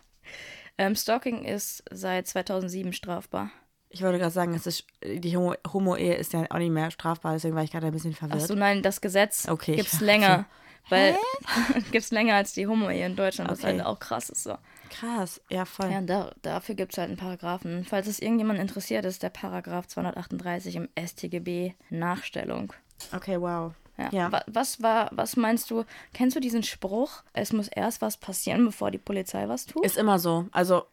[0.80, 3.50] Ähm, Stalking ist seit 2007 strafbar.
[3.90, 7.54] Ich wollte gerade sagen, es ist, die Homo-Ehe ist ja auch nicht mehr strafbar, deswegen
[7.54, 8.42] war ich gerade ein bisschen verwirrt.
[8.42, 10.46] Achso, nein, das Gesetz okay, gibt es länger.
[10.90, 11.16] Weil
[11.92, 13.58] gibt es länger als die Homo-Ehe in Deutschland, okay.
[13.58, 14.56] was halt auch krass ist so.
[14.88, 15.90] Krass, ja, voll.
[15.90, 17.84] Ja, da, dafür gibt es halt einen Paragraphen.
[17.84, 22.72] Falls es irgendjemand interessiert, ist der Paragraph 238 im StGB Nachstellung.
[23.14, 23.72] Okay, wow.
[23.98, 24.08] Ja.
[24.12, 24.42] ja.
[24.46, 25.84] Was war, was meinst du?
[26.14, 27.22] Kennst du diesen Spruch?
[27.32, 29.84] Es muss erst was passieren, bevor die Polizei was tut?
[29.84, 30.46] Ist immer so.
[30.52, 30.84] Also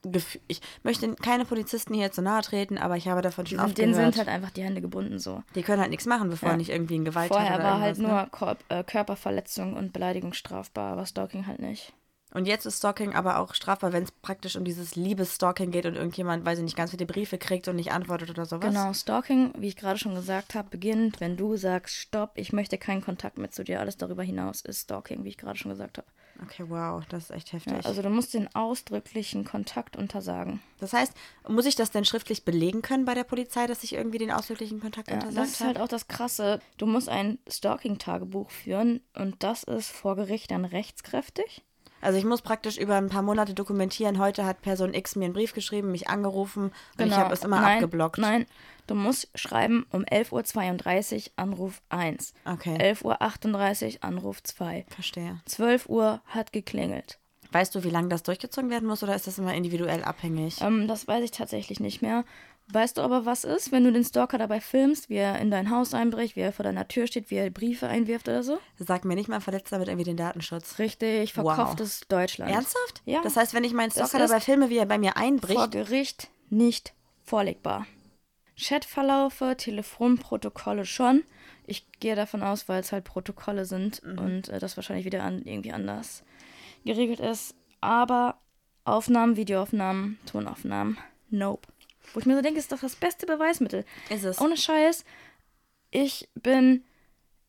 [0.47, 3.93] ich möchte keine Polizisten hier zu nahe treten, aber ich habe davon schon oft Denen
[3.93, 5.43] sind halt einfach die Hände gebunden so.
[5.53, 6.57] Die können halt nichts machen, bevor ja.
[6.57, 8.27] nicht irgendwie ein Gewalt Vorher war halt nur ne?
[8.31, 11.93] Kör Körperverletzung und Beleidigung strafbar, aber Stalking halt nicht.
[12.35, 15.95] Und jetzt ist Stalking aber auch strafbar, wenn es praktisch um dieses Liebesstalking geht und
[15.95, 18.67] irgendjemand, weiß ich nicht, ganz viele Briefe kriegt und nicht antwortet oder sowas.
[18.67, 22.77] Genau, Stalking, wie ich gerade schon gesagt habe, beginnt, wenn du sagst, stopp, ich möchte
[22.77, 23.79] keinen Kontakt mehr zu dir.
[23.79, 26.07] Alles darüber hinaus ist Stalking, wie ich gerade schon gesagt habe.
[26.43, 27.71] Okay, wow, das ist echt heftig.
[27.71, 30.59] Ja, also du musst den ausdrücklichen Kontakt untersagen.
[30.81, 31.13] Das heißt,
[31.47, 34.81] muss ich das denn schriftlich belegen können bei der Polizei, dass ich irgendwie den ausdrücklichen
[34.81, 35.47] Kontakt ja, untersagt habe?
[35.47, 36.59] Das ist halt auch das Krasse.
[36.75, 41.63] Du musst ein Stalking-Tagebuch führen und das ist vor Gericht dann rechtskräftig.
[42.01, 45.33] Also ich muss praktisch über ein paar Monate dokumentieren, heute hat Person X mir einen
[45.33, 47.11] Brief geschrieben, mich angerufen und genau.
[47.11, 48.19] ich habe es immer nein, abgeblockt.
[48.19, 48.45] Nein,
[48.87, 52.33] du musst schreiben um 11.32 Uhr Anruf 1.
[52.45, 52.77] Okay.
[52.77, 54.85] 11.38 Uhr Anruf 2.
[54.89, 55.41] Verstehe.
[55.45, 57.17] 12 Uhr hat geklingelt.
[57.51, 60.59] Weißt du, wie lange das durchgezogen werden muss oder ist das immer individuell abhängig?
[60.61, 62.25] Ähm, das weiß ich tatsächlich nicht mehr.
[62.71, 65.69] Weißt du aber, was ist, wenn du den Stalker dabei filmst, wie er in dein
[65.69, 68.57] Haus einbricht, wie er vor deiner Tür steht, wie er Briefe einwirft oder so?
[68.79, 70.79] Sag mir nicht mal, verletzt damit irgendwie den Datenschutz.
[70.79, 72.07] Richtig, verkauftes wow.
[72.07, 72.51] Deutschland.
[72.51, 73.03] Ernsthaft?
[73.05, 73.21] Ja.
[73.21, 75.59] Das heißt, wenn ich meinen Stalker dabei filme, wie er bei mir einbricht.
[75.59, 76.93] Vor Gericht nicht
[77.23, 77.85] vorlegbar.
[78.57, 81.23] Chatverlaufe, Telefonprotokolle schon.
[81.67, 84.17] Ich gehe davon aus, weil es halt Protokolle sind mhm.
[84.17, 86.23] und äh, das wahrscheinlich wieder an, irgendwie anders
[86.83, 87.55] geregelt ist.
[87.81, 88.39] Aber
[88.85, 90.97] Aufnahmen, Videoaufnahmen, Tonaufnahmen,
[91.29, 91.67] nope.
[92.13, 93.85] Wo ich mir so denke, ist doch das beste Beweismittel.
[94.09, 94.39] Ist es.
[94.39, 95.03] Ohne Scheiß,
[95.91, 96.83] ich bin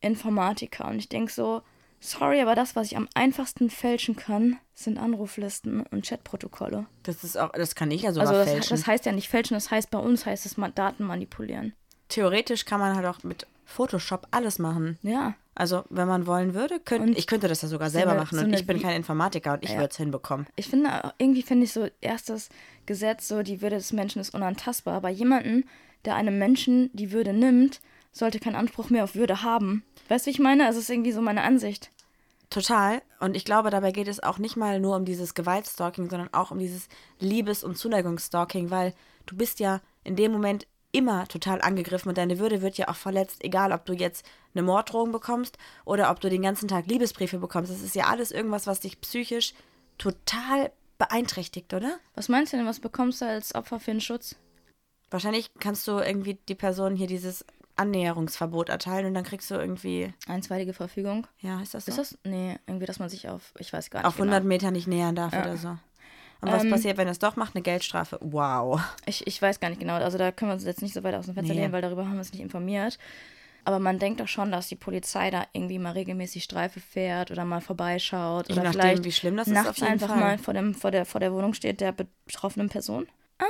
[0.01, 1.63] Informatiker und ich denke so,
[2.01, 6.87] sorry, aber das, was ich am einfachsten fälschen kann, sind Anruflisten und Chatprotokolle.
[7.03, 8.77] Das ist auch, das kann ich ja sogar also das, fälschen.
[8.77, 11.75] das heißt ja nicht fälschen, das heißt bei uns heißt es Daten manipulieren.
[12.09, 14.99] Theoretisch kann man halt auch mit Photoshop alles machen.
[15.03, 15.35] Ja.
[15.59, 18.39] Also, wenn man wollen würde, könnte ich könnte das ja sogar selber so eine, machen.
[18.39, 19.77] So und ich bin kein Informatiker und ich ja.
[19.77, 20.47] würde es hinbekommen.
[20.55, 22.51] Ich finde, irgendwie finde ich so, erstes
[22.85, 24.95] Gesetz, so die Würde des Menschen ist unantastbar.
[24.95, 25.65] Aber jemanden,
[26.05, 27.81] der einem Menschen die Würde nimmt,
[28.13, 29.83] sollte keinen Anspruch mehr auf Würde haben.
[30.11, 30.67] Weißt du, wie ich meine?
[30.67, 31.91] Also, es ist irgendwie so meine Ansicht.
[32.51, 33.01] Total.
[33.19, 36.51] Und ich glaube, dabei geht es auch nicht mal nur um dieses Gewaltstalking, sondern auch
[36.51, 36.89] um dieses
[37.19, 38.93] Liebes- und Zuneigungsstalking, weil
[39.25, 42.97] du bist ja in dem Moment immer total angegriffen und deine Würde wird ja auch
[42.97, 44.25] verletzt, egal ob du jetzt
[44.55, 47.71] eine Morddrohung bekommst oder ob du den ganzen Tag Liebesbriefe bekommst.
[47.71, 49.53] Das ist ja alles irgendwas, was dich psychisch
[49.99, 51.99] total beeinträchtigt, oder?
[52.15, 54.37] Was meinst du denn, was bekommst du als Opfer für einen Schutz?
[55.11, 57.45] Wahrscheinlich kannst du irgendwie die Person hier dieses
[57.77, 60.15] Annäherungsverbot erteilen und dann kriegst du irgendwie.
[60.27, 61.27] Einstweilige Verfügung.
[61.41, 61.91] Ja, ist das so?
[61.91, 62.19] Ist das?
[62.25, 64.07] Nee, irgendwie, dass man sich auf, ich weiß gar nicht.
[64.07, 64.49] Auf 100 genau.
[64.49, 65.43] Meter nicht nähern darf ja.
[65.43, 65.77] oder so.
[66.41, 67.55] Und was ähm, passiert, wenn es doch macht?
[67.55, 68.19] Eine Geldstrafe.
[68.21, 68.81] Wow.
[69.07, 69.95] Ich, ich weiß gar nicht genau.
[69.95, 71.61] Also da können wir uns jetzt nicht so weit aus dem Fenster nee.
[71.61, 72.99] lehnen, weil darüber haben wir uns nicht informiert.
[73.67, 77.45] Aber man denkt doch schon, dass die Polizei da irgendwie mal regelmäßig Streife fährt oder
[77.45, 78.49] mal vorbeischaut.
[78.49, 80.21] Je oder nachdem, vielleicht wie schlimm das nachts ist jeden einfach Fall.
[80.21, 83.09] mal vor, dem, vor, der, vor der Wohnung steht der betroffenen Person.
[83.41, 83.45] Ah,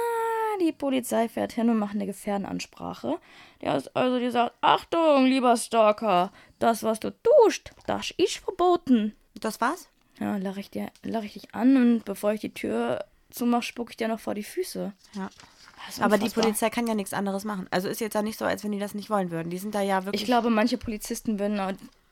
[0.63, 3.19] die Polizei fährt hin und macht eine Gefährdenansprache.
[3.61, 9.15] Der ist also, die sagt, Achtung, lieber Stalker, das, was du tust, das ist verboten.
[9.35, 9.91] Das war's?
[10.19, 13.91] Ja, lache ich, dir- lach ich dich an und bevor ich die Tür zumache, spucke
[13.91, 14.93] ich dir noch vor die Füße.
[15.15, 15.31] Ja.
[16.01, 16.31] Aber die.
[16.31, 17.67] Polizei kann ja nichts anderes machen.
[17.71, 19.51] Also ist jetzt ja nicht so, als wenn die das nicht wollen würden.
[19.51, 20.23] Die sind da ja wirklich.
[20.23, 21.61] Ich glaube, manche Polizisten würden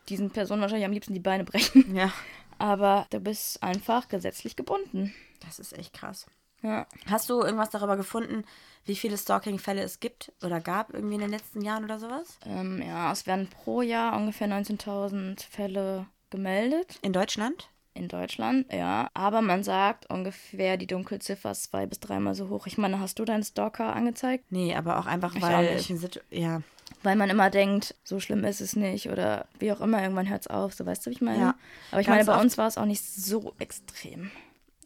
[0.09, 1.95] diesen Personen wahrscheinlich am liebsten die Beine brechen.
[1.97, 2.13] Ja.
[2.59, 5.13] Aber du bist einfach gesetzlich gebunden.
[5.45, 6.27] Das ist echt krass.
[6.63, 6.87] Ja.
[7.11, 8.45] Hast du irgendwas darüber gefunden,
[8.85, 12.39] wie viele Stalking-Fälle es gibt oder gab irgendwie in den letzten Jahren oder sowas?
[12.47, 17.69] Ähm, ja, es werden pro Jahr ungefähr 19.000 Fälle gemeldet In Deutschland?
[17.95, 19.09] In Deutschland, ja.
[19.15, 22.67] Aber man sagt ungefähr, die Dunkelziffer ist zwei bis dreimal so hoch.
[22.67, 24.45] Ich meine, hast du deinen Stalker angezeigt?
[24.51, 26.63] Nee, aber auch einfach, Ich weil auch ja,
[27.03, 30.43] Weil man immer denkt, so schlimm ist es nicht oder wie auch immer, irgendwann hört
[30.43, 30.75] es auf.
[30.75, 31.41] So weißt du, wie ich meine?
[31.41, 31.55] Ja.
[31.93, 34.31] Aber ich meine, bei uns war es auch nicht so extrem.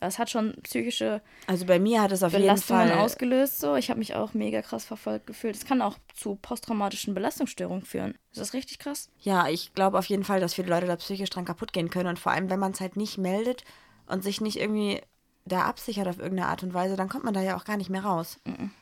[0.01, 3.61] Es hat schon psychische also bei mir hat es auf jeden Belastungen Fall ausgelöst.
[3.61, 5.57] So, ich habe mich auch mega krass verfolgt gefühlt.
[5.57, 8.15] Es kann auch zu posttraumatischen Belastungsstörungen führen.
[8.33, 9.11] Ist das richtig krass?
[9.21, 12.09] Ja, ich glaube auf jeden Fall, dass viele Leute da psychisch dran kaputt gehen können.
[12.09, 13.65] Und vor allem, wenn man es halt nicht meldet
[14.07, 15.01] und sich nicht irgendwie
[15.45, 17.91] da absichert auf irgendeine Art und Weise, dann kommt man da ja auch gar nicht
[17.91, 18.39] mehr raus.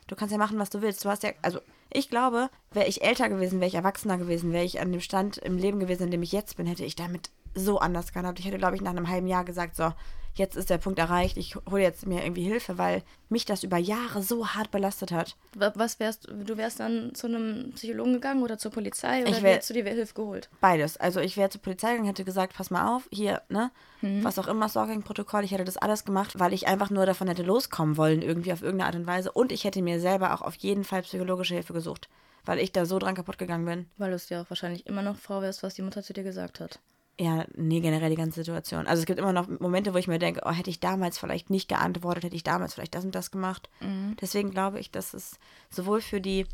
[0.07, 1.05] Du kannst ja machen, was du willst.
[1.05, 1.61] Du hast ja, also
[1.93, 5.39] ich glaube, wäre ich älter gewesen, wäre ich erwachsener gewesen, wäre ich an dem Stand
[5.39, 8.39] im Leben gewesen, in dem ich jetzt bin, hätte ich damit so anders gehandhabt.
[8.39, 9.93] Ich hätte, glaube ich, nach einem halben Jahr gesagt, so,
[10.39, 13.77] jetzt ist der Punkt erreicht, ich hole jetzt mir irgendwie Hilfe, weil mich das über
[13.79, 15.37] Jahre so hart belastet hat.
[15.55, 19.43] Wa- Was wärst du wärst dann zu einem Psychologen gegangen oder zur Polizei oder Ich
[19.43, 20.49] wär- hättest du dir Hilfe geholt?
[20.61, 20.97] Beides.
[20.97, 23.71] Also ich wäre zur Polizei gegangen, hätte gesagt, pass mal auf, hier, ne,
[24.03, 24.23] Mhm.
[24.25, 27.43] was auch immer, Stalking-Protokoll, ich hätte das alles gemacht, weil ich einfach nur davon hätte
[27.43, 29.33] loskommen wollen, irgendwie auf irgendeine Art und Weise.
[29.33, 32.09] Und ich hätte mir selber auch auf jeden Fall psychologische Hilfe gesucht,
[32.45, 33.87] weil ich da so dran kaputt gegangen bin.
[33.97, 36.61] Weil du es dir auch wahrscheinlich immer noch vorwärst, was die Mutter zu dir gesagt
[36.61, 36.79] hat.
[37.19, 38.87] Ja, nee, generell die ganze Situation.
[38.87, 41.49] Also es gibt immer noch Momente, wo ich mir denke, oh, hätte ich damals vielleicht
[41.49, 43.71] nicht geantwortet, hätte ich damals vielleicht das und das gemacht.
[43.81, 44.17] Mhm.
[44.21, 45.39] Deswegen glaube ich, dass es
[45.71, 46.45] sowohl für die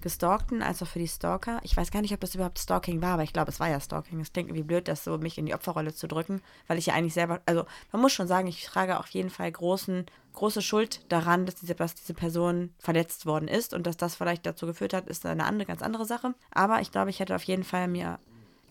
[0.00, 3.14] Gestalkten als auch für die Stalker, ich weiß gar nicht, ob das überhaupt Stalking war,
[3.14, 4.20] aber ich glaube, es war ja Stalking.
[4.20, 6.94] Es klingt irgendwie blöd, das so mich in die Opferrolle zu drücken, weil ich ja
[6.94, 11.00] eigentlich selber, also man muss schon sagen, ich trage auf jeden Fall großen, große Schuld
[11.08, 14.94] daran, dass diese, dass diese Person verletzt worden ist und dass das vielleicht dazu geführt
[14.94, 16.34] hat, ist eine andere, ganz andere Sache.
[16.50, 18.18] Aber ich glaube, ich hätte auf jeden Fall mir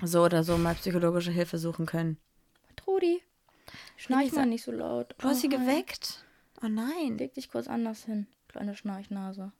[0.03, 2.17] so oder so mal psychologische Hilfe suchen können.
[2.75, 3.21] Trudi,
[3.97, 5.15] schnarch mal nicht so laut.
[5.17, 6.23] Du hast sie Oh, geweckt?
[6.63, 7.17] Oh nein.
[7.17, 9.51] Leg dich kurz anders hin, kleine Schnarchnase.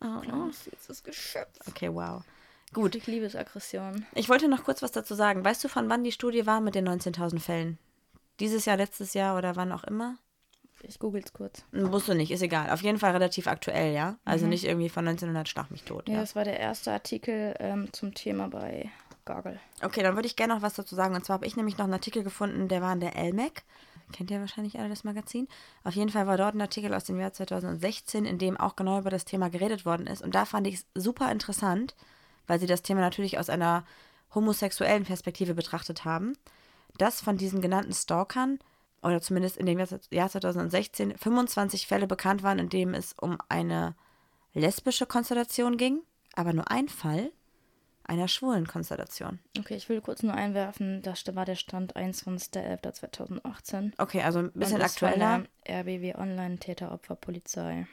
[0.00, 0.50] Oh, oh.
[0.50, 1.58] süßes Geschöpf.
[1.68, 2.22] Okay, wow.
[2.72, 2.94] Gut.
[2.94, 4.04] Ich liebe es Aggression.
[4.14, 5.44] Ich wollte noch kurz was dazu sagen.
[5.44, 7.78] Weißt du, von wann die Studie war mit den 19.000 Fällen?
[8.40, 10.18] Dieses Jahr, letztes Jahr oder wann auch immer?
[10.88, 11.64] Ich google's kurz.
[11.72, 12.70] Musst du nicht, ist egal.
[12.70, 14.16] Auf jeden Fall relativ aktuell, ja?
[14.24, 16.08] Also nicht irgendwie von 1900 Schlag mich tot.
[16.08, 16.20] Ja, Ja.
[16.20, 18.90] das war der erste Artikel ähm, zum Thema bei
[19.24, 19.58] Goggle.
[19.82, 21.14] Okay, dann würde ich gerne noch was dazu sagen.
[21.14, 23.62] Und zwar habe ich nämlich noch einen Artikel gefunden, der war in der LMAC.
[24.12, 25.48] Kennt ihr wahrscheinlich alle das Magazin?
[25.82, 28.98] Auf jeden Fall war dort ein Artikel aus dem Jahr 2016, in dem auch genau
[28.98, 30.22] über das Thema geredet worden ist.
[30.22, 31.94] Und da fand ich es super interessant,
[32.46, 33.84] weil sie das Thema natürlich aus einer
[34.34, 36.34] homosexuellen Perspektive betrachtet haben,
[36.98, 38.58] dass von diesen genannten Stalkern,
[39.04, 43.38] oder zumindest in dem Jahr Jahr 2016, 25 Fälle bekannt waren, in dem es um
[43.48, 43.94] eine
[44.54, 46.00] lesbische Konstellation ging,
[46.34, 47.30] aber nur ein Fall
[48.06, 49.38] einer schwulen Konstellation.
[49.58, 53.92] Okay, ich will kurz nur einwerfen, das war der Stand 21.11.2018.
[53.98, 55.44] Okay, also ein bisschen Und aktueller.
[55.66, 57.86] RBW Online Täteropfer Polizei.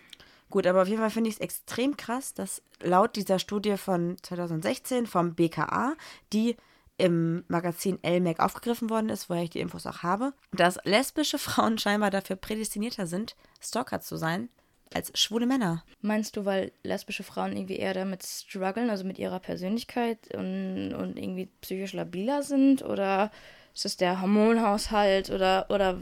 [0.49, 4.17] Gut, aber auf jeden Fall finde ich es extrem krass, dass laut dieser Studie von
[4.21, 5.93] 2016 vom BKA,
[6.33, 6.57] die
[7.01, 11.79] im Magazin LMAC aufgegriffen worden ist, woher ich die Infos auch habe, dass lesbische Frauen
[11.79, 14.49] scheinbar dafür prädestinierter sind, Stalker zu sein,
[14.93, 15.83] als schwule Männer.
[16.01, 21.17] Meinst du, weil lesbische Frauen irgendwie eher damit strugglen, also mit ihrer Persönlichkeit und, und
[21.17, 22.83] irgendwie psychisch labiler sind?
[22.83, 23.31] Oder
[23.73, 25.31] ist es der Hormonhaushalt?
[25.31, 25.97] Oder, oder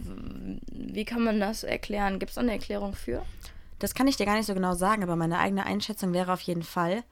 [0.72, 2.20] wie kann man das erklären?
[2.20, 3.24] Gibt es da eine Erklärung für?
[3.78, 6.42] Das kann ich dir gar nicht so genau sagen, aber meine eigene Einschätzung wäre auf
[6.42, 7.04] jeden Fall,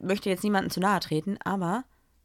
[0.00, 1.84] möchte jetzt niemandem zu nahe treten, aber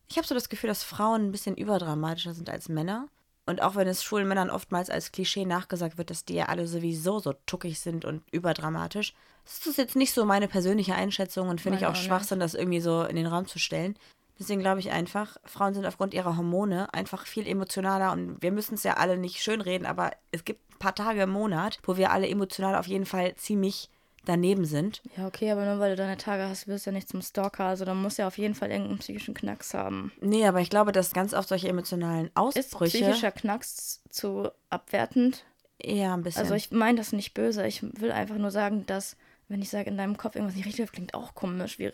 [0.10, 3.08] ich habe so das Gefühl, dass Frauen ein bisschen überdramatischer sind als Männer.
[3.46, 6.68] Und auch wenn es schwulen Männern oftmals als Klischee nachgesagt wird, dass die ja alle
[6.68, 11.60] sowieso so tuckig sind und überdramatisch, das ist jetzt nicht so meine persönliche Einschätzung und
[11.60, 13.98] finde ich auch Schwachsinn, das irgendwie so in den Raum zu stellen.
[14.38, 18.76] Deswegen glaube ich einfach, Frauen sind aufgrund ihrer Hormone einfach viel emotionaler und wir müssen
[18.76, 22.12] es ja alle nicht schönreden, aber es gibt ein paar Tage im Monat, wo wir
[22.12, 23.90] alle emotional auf jeden Fall ziemlich
[24.26, 25.02] daneben sind.
[25.18, 27.66] Ja, okay, aber nur weil du deine Tage hast, wirst du ja nicht zum Stalker.
[27.66, 30.12] Also da muss ja auf jeden Fall irgendeinen psychischen Knacks haben.
[30.22, 35.44] Nee, aber ich glaube, dass ganz oft solche emotionalen Ist Ausbrüche psychischer Knacks zu abwertend?
[35.80, 36.42] eher ein bisschen.
[36.42, 37.66] Also ich meine das nicht böse.
[37.66, 39.16] Ich will einfach nur sagen, dass,
[39.48, 41.80] wenn ich sage, in deinem Kopf irgendwas nicht richtig läuft, klingt auch komisch.
[41.80, 41.92] Wie,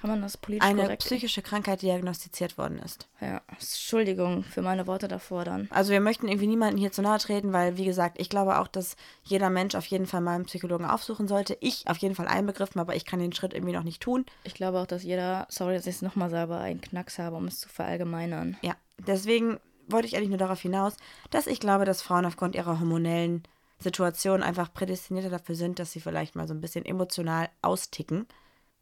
[0.00, 1.04] Kann man das politisch eine korrekt?
[1.04, 3.06] psychische Krankheit diagnostiziert worden ist.
[3.20, 5.68] Ja, Entschuldigung für meine Worte davor dann.
[5.70, 8.68] Also wir möchten irgendwie niemanden hier zu nahe treten, weil, wie gesagt, ich glaube auch,
[8.68, 11.56] dass jeder Mensch auf jeden Fall mal einen Psychologen aufsuchen sollte.
[11.60, 14.24] Ich auf jeden Fall einbegriffen, aber ich kann den Schritt irgendwie noch nicht tun.
[14.44, 17.46] Ich glaube auch, dass jeder, sorry, dass ich es nochmal sage, einen Knacks habe, um
[17.46, 18.56] es zu verallgemeinern.
[18.62, 20.96] Ja, deswegen wollte ich eigentlich nur darauf hinaus,
[21.30, 23.42] dass ich glaube, dass Frauen aufgrund ihrer hormonellen
[23.78, 28.26] Situation einfach prädestinierter dafür sind, dass sie vielleicht mal so ein bisschen emotional austicken.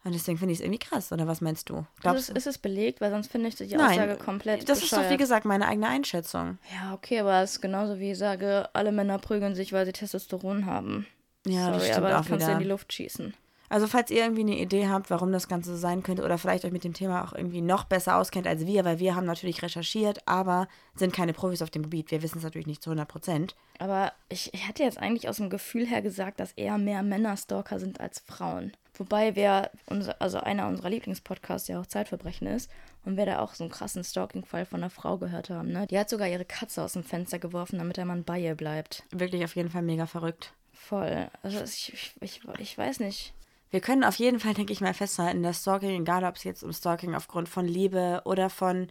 [0.05, 1.85] Und deswegen finde ich es irgendwie krass, oder was meinst du?
[2.01, 3.01] Glaubst also ist, ist es belegt?
[3.01, 5.03] Weil sonst finde ich die Nein, Aussage komplett Das bescheuert.
[5.03, 6.59] ist doch, wie gesagt, meine eigene Einschätzung.
[6.73, 9.93] Ja, okay, aber es ist genauso wie ich sage, alle Männer prügeln sich, weil sie
[9.93, 11.07] Testosteron haben.
[11.47, 12.53] Ja, Sorry, das stimmt aber auch kannst du wieder.
[12.53, 13.35] in die Luft schießen.
[13.71, 16.65] Also falls ihr irgendwie eine Idee habt, warum das Ganze so sein könnte oder vielleicht
[16.65, 19.63] euch mit dem Thema auch irgendwie noch besser auskennt als wir, weil wir haben natürlich
[19.63, 22.11] recherchiert, aber sind keine Profis auf dem Gebiet.
[22.11, 23.57] Wir wissen es natürlich nicht zu 100 Prozent.
[23.79, 27.37] Aber ich, ich hätte jetzt eigentlich aus dem Gefühl her gesagt, dass eher mehr Männer
[27.37, 28.73] Stalker sind als Frauen.
[28.99, 32.71] Wobei wir, unser, also einer unserer Lieblingspodcasts ja auch Zeitverbrechen ist
[33.05, 35.73] und wir da auch so einen krassen Stalking-Fall von einer Frau gehört haben.
[35.73, 35.87] Ne?
[35.87, 39.05] Die hat sogar ihre Katze aus dem Fenster geworfen, damit der Mann bei ihr bleibt.
[39.11, 40.53] Wirklich auf jeden Fall mega verrückt.
[40.73, 41.29] Voll.
[41.43, 43.35] Also ich, ich, ich, ich weiß nicht.
[43.71, 46.63] Wir können auf jeden Fall, denke ich mal, festhalten, dass Stalking, egal ob es jetzt
[46.63, 48.89] um Stalking aufgrund von Liebe oder von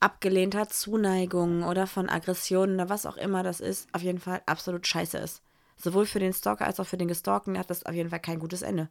[0.00, 4.86] abgelehnter Zuneigung oder von Aggressionen oder was auch immer das ist, auf jeden Fall absolut
[4.86, 5.42] scheiße ist.
[5.76, 8.38] Sowohl für den Stalker als auch für den Gestalken hat das auf jeden Fall kein
[8.38, 8.90] gutes Ende.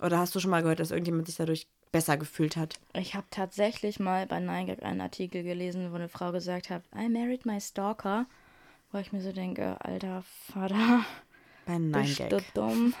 [0.00, 2.74] Oder hast du schon mal gehört, dass irgendjemand sich dadurch besser gefühlt hat?
[2.92, 7.08] Ich habe tatsächlich mal bei 9gag einen Artikel gelesen, wo eine Frau gesagt hat, I
[7.08, 8.26] married my stalker.
[8.92, 11.04] Wo ich mir so denke, alter Vater,
[11.64, 12.28] Bei bist 9gag.
[12.28, 12.94] du dumm?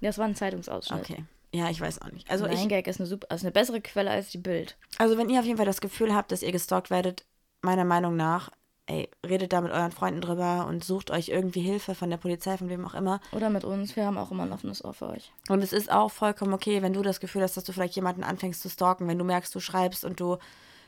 [0.00, 1.00] Das war ein Zeitungsausschnitt.
[1.10, 1.24] Okay.
[1.52, 2.30] Ja, ich weiß auch nicht.
[2.30, 4.76] Also ich, 9gag ist eine, super, also eine bessere Quelle als die Bild.
[4.98, 7.26] Also wenn ihr auf jeden Fall das Gefühl habt, dass ihr gestalkt werdet,
[7.62, 8.50] meiner Meinung nach,
[8.90, 12.56] ey, redet da mit euren Freunden drüber und sucht euch irgendwie Hilfe von der Polizei,
[12.56, 13.20] von wem auch immer.
[13.32, 15.32] Oder mit uns, wir haben auch immer ein offenes Ohr für euch.
[15.48, 18.24] Und es ist auch vollkommen okay, wenn du das Gefühl hast, dass du vielleicht jemanden
[18.24, 20.38] anfängst zu stalken, wenn du merkst, du schreibst und du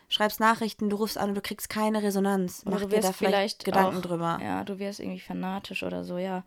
[0.08, 2.62] schreibst Nachrichten, du rufst an und du kriegst keine Resonanz.
[2.66, 4.38] Oder Mach du dir da vielleicht, vielleicht Gedanken auch, drüber.
[4.42, 6.42] Ja, du wirst irgendwie fanatisch oder so, ja.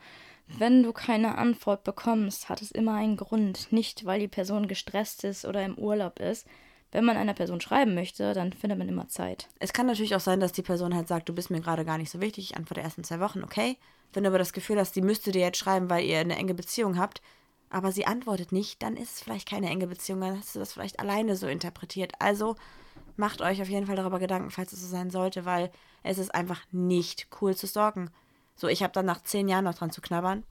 [0.47, 3.71] Wenn du keine Antwort bekommst, hat es immer einen Grund.
[3.71, 6.45] Nicht, weil die Person gestresst ist oder im Urlaub ist.
[6.91, 9.47] Wenn man einer Person schreiben möchte, dann findet man immer Zeit.
[9.59, 11.97] Es kann natürlich auch sein, dass die Person halt sagt, du bist mir gerade gar
[11.97, 13.77] nicht so wichtig, ich antworte erst in zwei Wochen, okay?
[14.13, 16.53] Wenn du aber das Gefühl hast, die müsste dir jetzt schreiben, weil ihr eine enge
[16.53, 17.21] Beziehung habt,
[17.69, 20.71] aber sie antwortet nicht, dann ist es vielleicht keine enge Beziehung, dann hast du das
[20.71, 22.13] vielleicht alleine so interpretiert.
[22.19, 22.55] Also
[23.17, 25.71] macht euch auf jeden Fall darüber Gedanken, falls es so sein sollte, weil
[26.03, 28.09] es ist einfach nicht cool zu stalken.
[28.55, 30.43] So, ich habe dann nach zehn Jahren noch dran zu knabbern.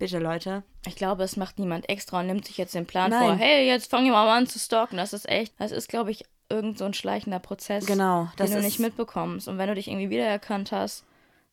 [0.00, 0.62] Bitte, Leute.
[0.86, 3.22] Ich glaube, es macht niemand extra und nimmt sich jetzt den Plan Nein.
[3.22, 4.96] vor, hey, jetzt fangen wir mal an zu stalken.
[4.96, 8.62] Das ist echt, das ist, glaube ich, irgend so ein schleichender Prozess, Genau, den du
[8.62, 9.46] nicht mitbekommst.
[9.46, 11.04] Und wenn du dich irgendwie wiedererkannt hast,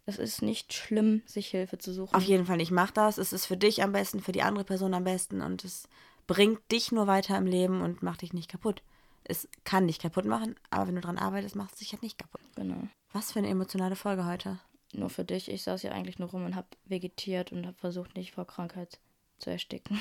[0.05, 2.15] es ist nicht schlimm, sich Hilfe zu suchen.
[2.15, 2.71] Auf jeden Fall nicht.
[2.71, 3.17] Mach das.
[3.17, 5.89] Es ist für dich am besten, für die andere Person am besten und es
[6.25, 8.81] bringt dich nur weiter im Leben und macht dich nicht kaputt.
[9.25, 12.17] Es kann dich kaputt machen, aber wenn du dran arbeitest, macht es dich halt nicht
[12.17, 12.39] kaputt.
[12.55, 12.87] Genau.
[13.11, 14.59] Was für eine emotionale Folge heute.
[14.93, 15.49] Nur für dich.
[15.51, 18.99] Ich saß ja eigentlich nur rum und habe vegetiert und habe versucht, nicht vor Krankheit
[19.39, 19.99] zu ersticken.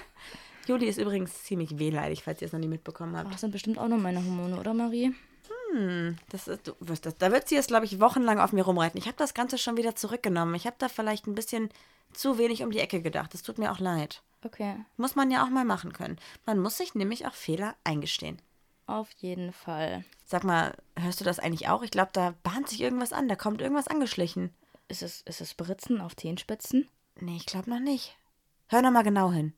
[0.66, 3.32] Juli ist übrigens ziemlich wehleidig, falls ihr es noch nie mitbekommen habt.
[3.32, 5.14] das sind bestimmt auch nur meine Hormone, oder Marie?
[6.30, 8.98] Das ist, wirst das, da wird sie jetzt, glaube ich, wochenlang auf mir rumreiten.
[8.98, 10.54] Ich habe das Ganze schon wieder zurückgenommen.
[10.54, 11.68] Ich habe da vielleicht ein bisschen
[12.12, 13.34] zu wenig um die Ecke gedacht.
[13.34, 14.22] Es tut mir auch leid.
[14.42, 16.18] Okay, Muss man ja auch mal machen können.
[16.46, 18.40] Man muss sich nämlich auch Fehler eingestehen.
[18.86, 20.04] auf jeden Fall.
[20.28, 21.82] Sag mal, hörst du das eigentlich auch?
[21.82, 23.28] Ich glaube, da bahnt sich irgendwas an.
[23.28, 24.52] Da kommt irgendwas angeschlichen.
[24.88, 26.88] Ist es, ist es Britzen auf Zehenspitzen?
[27.20, 28.16] Nee, ich glaube noch nicht.
[28.68, 29.54] Hör noch mal genau hin.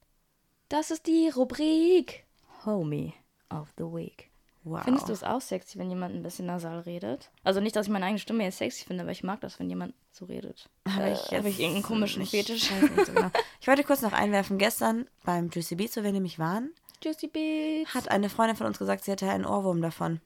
[0.69, 2.27] Das ist die Rubrik
[2.67, 3.15] Homie
[3.51, 4.31] of the Week.
[4.65, 4.83] Wow.
[4.85, 7.31] Findest du es auch sexy, wenn jemand ein bisschen nasal redet?
[7.45, 9.71] Also nicht, dass ich meine eigene Stimme jetzt sexy finde, aber ich mag das, wenn
[9.71, 10.69] jemand so redet.
[10.87, 12.69] Habe Äh, ich, hab ich irgendeinen komischen nicht- Fetisch?
[12.69, 13.31] so genau.
[13.63, 16.71] Ich wollte kurz noch einwerfen, gestern beim Juicy Beats, wo wir nämlich waren,
[17.03, 17.95] Juicy Beats.
[17.95, 20.21] hat eine Freundin von uns gesagt, sie hätte einen Ohrwurm davon.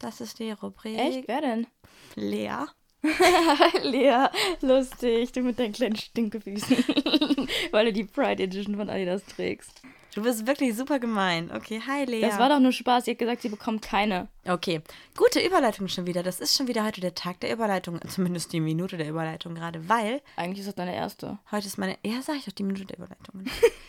[0.00, 0.98] Das ist die Rubrik.
[0.98, 1.28] Echt?
[1.28, 1.66] Wer denn?
[2.14, 2.66] Lea.
[3.82, 4.26] Lea,
[4.60, 6.76] lustig, du mit deinen kleinen Stinkefüßen.
[7.70, 9.82] Weil du die Pride Edition von Adidas trägst.
[10.14, 11.52] Du bist wirklich super gemein.
[11.54, 12.22] Okay, hi Lea.
[12.22, 13.04] Das war doch nur Spaß.
[13.04, 14.28] Sie hat gesagt, sie bekommt keine.
[14.46, 14.80] Okay,
[15.16, 16.24] gute Überleitung schon wieder.
[16.24, 18.00] Das ist schon wieder heute der Tag der Überleitung.
[18.08, 21.38] Zumindest die Minute der Überleitung gerade, weil Eigentlich ist das deine erste.
[21.52, 21.98] heute ist meine.
[22.04, 23.44] Ja, sag ich doch, die Minute der Überleitung.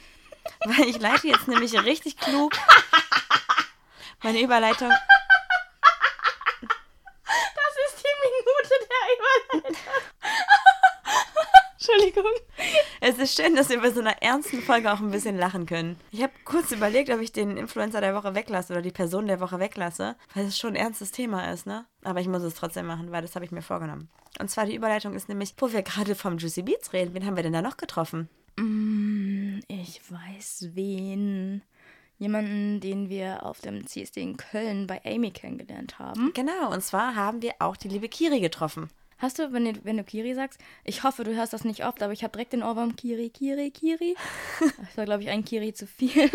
[0.66, 2.54] weil ich leite jetzt nämlich richtig klug
[4.24, 4.90] meine Überleitung.
[7.30, 9.39] Das ist die Minute der Überleitung.
[11.80, 12.32] Entschuldigung.
[13.00, 15.96] Es ist schön, dass wir bei so einer ernsten Folge auch ein bisschen lachen können.
[16.12, 19.40] Ich habe kurz überlegt, ob ich den Influencer der Woche weglasse oder die Person der
[19.40, 21.86] Woche weglasse, weil es schon ein ernstes Thema ist, ne?
[22.04, 24.10] Aber ich muss es trotzdem machen, weil das habe ich mir vorgenommen.
[24.40, 27.14] Und zwar die Überleitung ist nämlich, wo wir gerade vom Juicy Beats reden.
[27.14, 28.30] Wen haben wir denn da noch getroffen?
[28.58, 31.64] Mm, ich weiß wen.
[32.18, 36.34] Jemanden, den wir auf dem CSD in Köln bei Amy kennengelernt haben.
[36.34, 38.90] Genau, und zwar haben wir auch die liebe Kiri getroffen.
[39.20, 42.02] Hast du, wenn du, wenn du Kiri sagst, ich hoffe, du hörst das nicht oft,
[42.02, 44.16] aber ich habe direkt den Ohrwurm Kiri, Kiri, Kiri.
[44.60, 46.30] Das war, glaube ich, ein Kiri zu viel.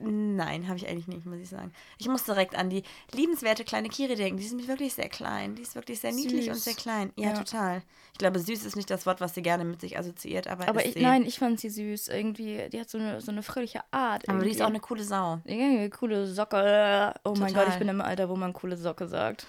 [0.00, 1.72] Nein, habe ich eigentlich nicht, muss ich sagen.
[1.98, 4.36] Ich muss direkt an die liebenswerte kleine Kiri denken.
[4.38, 5.56] Die ist nämlich wirklich sehr klein.
[5.56, 6.54] Die ist wirklich sehr niedlich Süß.
[6.54, 7.12] und sehr klein.
[7.16, 7.32] Ja, Ja.
[7.34, 7.82] total.
[8.12, 10.84] Ich glaube, süß ist nicht das Wort, was sie gerne mit sich assoziiert, aber, Aber
[10.84, 12.08] ist ich, nein, ich fand sie süß.
[12.08, 14.28] Irgendwie, die hat so eine, so eine fröhliche Art.
[14.28, 14.62] aber die ist irgendwie.
[14.62, 15.40] auch eine coole Sau.
[15.44, 17.14] Irgendwie eine coole Socke.
[17.24, 17.64] Oh mein Total.
[17.64, 19.46] Gott, ich bin im Alter, wo man coole Socke sagt.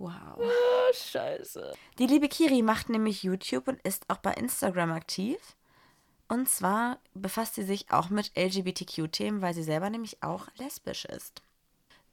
[0.00, 0.38] Wow.
[0.38, 1.74] Oh, scheiße.
[1.98, 5.36] Die liebe Kiri macht nämlich YouTube und ist auch bei Instagram aktiv.
[6.26, 11.42] Und zwar befasst sie sich auch mit LGBTQ-Themen, weil sie selber nämlich auch lesbisch ist.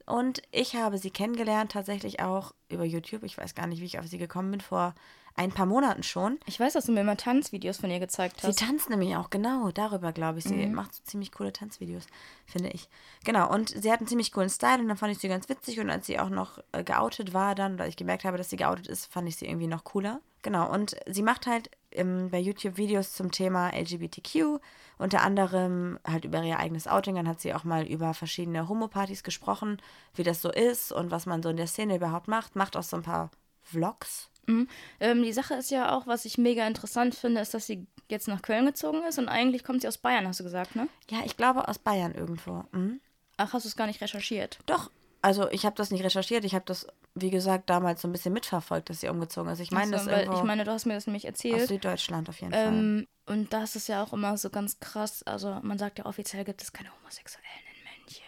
[0.05, 3.23] Und ich habe sie kennengelernt tatsächlich auch über YouTube.
[3.23, 4.93] Ich weiß gar nicht, wie ich auf sie gekommen bin, vor
[5.37, 6.39] ein paar Monaten schon.
[6.45, 8.59] Ich weiß, dass du mir immer Tanzvideos von ihr gezeigt Sie hast.
[8.59, 10.45] tanzt nämlich auch, genau, darüber glaube ich.
[10.45, 12.05] Sie macht so ziemlich coole Tanzvideos,
[12.45, 12.89] finde ich.
[13.23, 15.79] Genau, und sie hat einen ziemlich coolen Style und dann fand ich sie ganz witzig
[15.79, 18.57] und als sie auch noch äh, geoutet war dann, oder ich gemerkt habe, dass sie
[18.57, 20.21] geoutet ist, fand ich sie irgendwie noch cooler.
[20.41, 24.59] Genau, und sie macht halt ähm, bei YouTube Videos zum Thema LGBTQ,
[24.97, 27.15] unter anderem halt über ihr eigenes Outing.
[27.15, 29.81] Dann hat sie auch mal über verschiedene Homopartys gesprochen,
[30.15, 32.55] wie das so ist und was man so in der Szene überhaupt macht.
[32.55, 33.29] Macht auch so ein paar
[33.61, 34.29] Vlogs.
[34.47, 38.27] Ähm, die Sache ist ja auch, was ich mega interessant finde, ist, dass sie jetzt
[38.27, 40.87] nach Köln gezogen ist und eigentlich kommt sie aus Bayern, hast du gesagt, ne?
[41.09, 42.63] Ja, ich glaube aus Bayern irgendwo.
[42.71, 43.01] Mhm.
[43.37, 44.59] Ach, hast du es gar nicht recherchiert?
[44.65, 44.89] Doch,
[45.21, 48.33] also ich habe das nicht recherchiert, ich habe das, wie gesagt, damals so ein bisschen
[48.33, 49.59] mitverfolgt, dass sie umgezogen ist.
[49.59, 51.67] Ich meine, Ach so, das ich meine, du hast mir das nämlich aus erzählt.
[51.67, 52.67] Süddeutschland auf jeden Fall.
[52.67, 55.23] Ähm, und das ist ja auch immer so ganz krass.
[55.23, 57.45] Also man sagt ja offiziell gibt es keine Homosexuellen
[57.75, 58.23] in München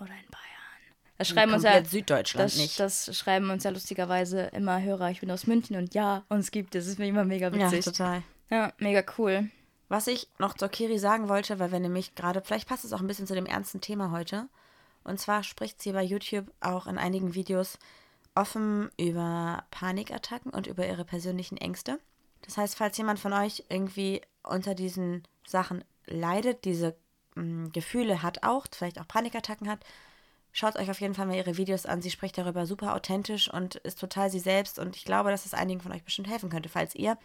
[0.00, 0.49] oder in Bayern.
[1.20, 2.80] Das schreiben uns ja Süddeutschland das, nicht.
[2.80, 5.10] Das schreiben uns ja lustigerweise immer Hörer.
[5.10, 6.84] Ich bin aus München und ja, uns gibt es.
[6.84, 7.84] Das ist mir immer mega Ja, witzig.
[7.84, 8.22] total.
[8.48, 9.50] Ja, mega cool.
[9.90, 13.00] Was ich noch zur Kiri sagen wollte, weil wir nämlich gerade, vielleicht passt es auch
[13.00, 14.48] ein bisschen zu dem ernsten Thema heute.
[15.04, 17.78] Und zwar spricht sie bei YouTube auch in einigen Videos
[18.34, 21.98] offen über Panikattacken und über ihre persönlichen Ängste.
[22.46, 26.96] Das heißt, falls jemand von euch irgendwie unter diesen Sachen leidet, diese
[27.34, 29.80] mh, Gefühle hat auch, vielleicht auch Panikattacken hat,
[30.52, 32.02] schaut euch auf jeden Fall mal ihre Videos an.
[32.02, 34.78] Sie spricht darüber super authentisch und ist total sie selbst.
[34.78, 37.18] Und ich glaube, dass es einigen von euch bestimmt helfen könnte, falls ihr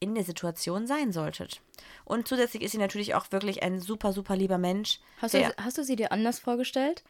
[0.00, 1.60] in der Situation sein solltet.
[2.04, 5.00] Und zusätzlich ist sie natürlich auch wirklich ein super, super lieber Mensch.
[5.20, 7.02] Hast du, hast du sie dir anders vorgestellt?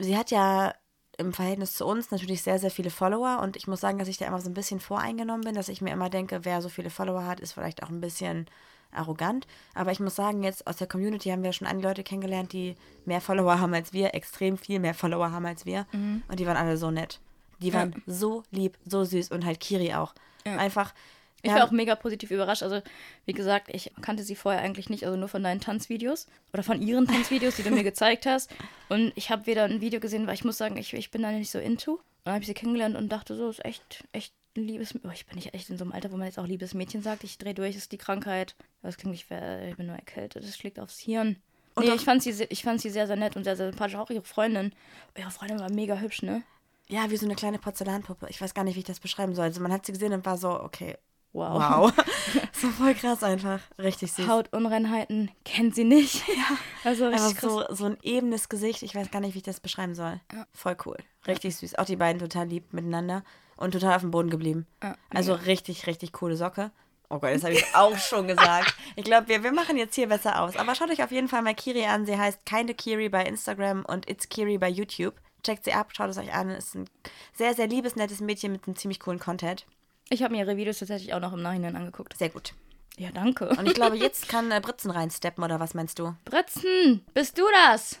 [0.00, 0.74] sie hat ja
[1.18, 4.16] im Verhältnis zu uns natürlich sehr, sehr viele Follower und ich muss sagen, dass ich
[4.16, 6.90] da immer so ein bisschen voreingenommen bin, dass ich mir immer denke, wer so viele
[6.90, 8.46] Follower hat, ist vielleicht auch ein bisschen
[8.92, 9.46] arrogant.
[9.74, 12.76] Aber ich muss sagen, jetzt aus der Community haben wir schon einige Leute kennengelernt, die
[13.04, 15.86] mehr Follower haben als wir, extrem viel mehr Follower haben als wir.
[15.92, 17.20] Und die waren alle so nett.
[17.60, 17.98] Die waren Ja.
[18.06, 20.14] so lieb, so süß und halt Kiri auch.
[20.44, 20.94] Einfach.
[21.42, 22.62] Ich war auch mega positiv überrascht.
[22.62, 22.82] Also,
[23.24, 26.82] wie gesagt, ich kannte sie vorher eigentlich nicht, also nur von deinen Tanzvideos oder von
[26.82, 28.50] ihren Tanzvideos, die du mir gezeigt hast.
[28.90, 31.30] Und ich habe weder ein Video gesehen, weil ich muss sagen, ich, ich bin da
[31.32, 31.92] nicht so into.
[31.92, 34.94] Und dann habe ich sie kennengelernt und dachte, so ist echt, echt ein liebes.
[35.04, 37.02] Oh, ich bin nicht echt in so einem Alter, wo man jetzt auch liebes Mädchen
[37.02, 37.24] sagt.
[37.24, 38.54] Ich drehe durch, ist die Krankheit.
[38.82, 40.44] Das klingt nicht, ich bin nur erkältet.
[40.44, 41.36] Das schlägt aufs Hirn.
[41.74, 43.96] Und nee, ich fand, sie, ich fand sie sehr, sehr nett und sehr, sehr sympathisch.
[43.96, 44.72] Auch ihre Freundin.
[45.16, 46.42] Ihre Freundin war mega hübsch, ne?
[46.88, 48.26] Ja, wie so eine kleine Porzellanpuppe.
[48.28, 49.44] Ich weiß gar nicht, wie ich das beschreiben soll.
[49.44, 50.96] Also man hat sie gesehen und war so, okay,
[51.32, 51.60] Wow.
[51.60, 51.92] wow.
[52.52, 53.60] so voll krass einfach.
[53.78, 54.26] Richtig süß.
[54.26, 56.22] Hautunreinheiten kennt sie nicht.
[56.28, 56.56] Ja.
[56.82, 58.82] Also richtig so, so ein ebenes Gesicht.
[58.82, 60.20] Ich weiß gar nicht, wie ich das beschreiben soll.
[60.52, 60.96] Voll cool.
[61.26, 61.74] Richtig süß.
[61.76, 63.22] Auch die beiden total lieb miteinander
[63.60, 64.66] und total auf dem Boden geblieben.
[64.82, 66.72] Ja, also richtig, richtig coole Socke.
[67.10, 68.74] Oh Gott, das habe ich auch schon gesagt.
[68.96, 70.56] Ich glaube, wir, wir machen jetzt hier besser aus.
[70.56, 72.06] Aber schaut euch auf jeden Fall mal Kiri an.
[72.06, 75.14] Sie heißt Keine Kiri bei Instagram und It's Kiri bei YouTube.
[75.42, 76.50] Checkt sie ab, schaut es euch an.
[76.50, 76.86] Ist ein
[77.34, 79.64] sehr, sehr liebes, nettes Mädchen mit einem ziemlich coolen Content.
[80.10, 82.16] Ich habe mir ihre Videos tatsächlich auch noch im Nachhinein angeguckt.
[82.18, 82.52] Sehr gut.
[82.98, 83.48] Ja, danke.
[83.48, 86.14] Und ich glaube, jetzt kann äh, Britzen reinsteppen, oder was meinst du?
[86.24, 88.00] Britzen, bist du das?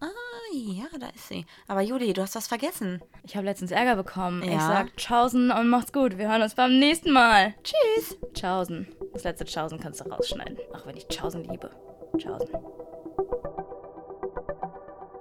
[0.00, 0.06] Ah,
[0.54, 1.44] ja, da ist sie.
[1.68, 3.02] Aber Juli, du hast was vergessen.
[3.24, 4.42] Ich habe letztens Ärger bekommen.
[4.42, 4.60] Ich Ja.
[4.60, 6.16] sag Tschaußen und macht's gut.
[6.18, 7.54] Wir hören uns beim nächsten Mal.
[7.62, 8.16] Tschüss.
[8.32, 8.88] Tschaußen.
[9.12, 10.56] Das letzte Tschaußen kannst du rausschneiden.
[10.74, 11.70] Auch wenn ich Tschaußen liebe.
[12.16, 12.48] Tschaußen.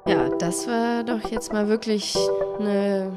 [0.08, 2.16] Ja, das war doch jetzt mal wirklich
[2.60, 3.12] eine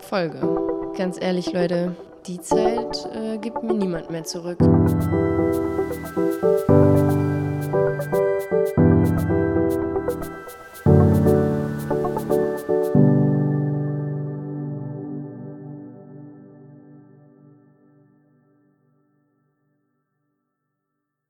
[0.00, 0.92] Folge.
[0.96, 1.94] Ganz ehrlich, Leute,
[2.26, 4.58] die Zeit äh, gibt mir niemand mehr zurück.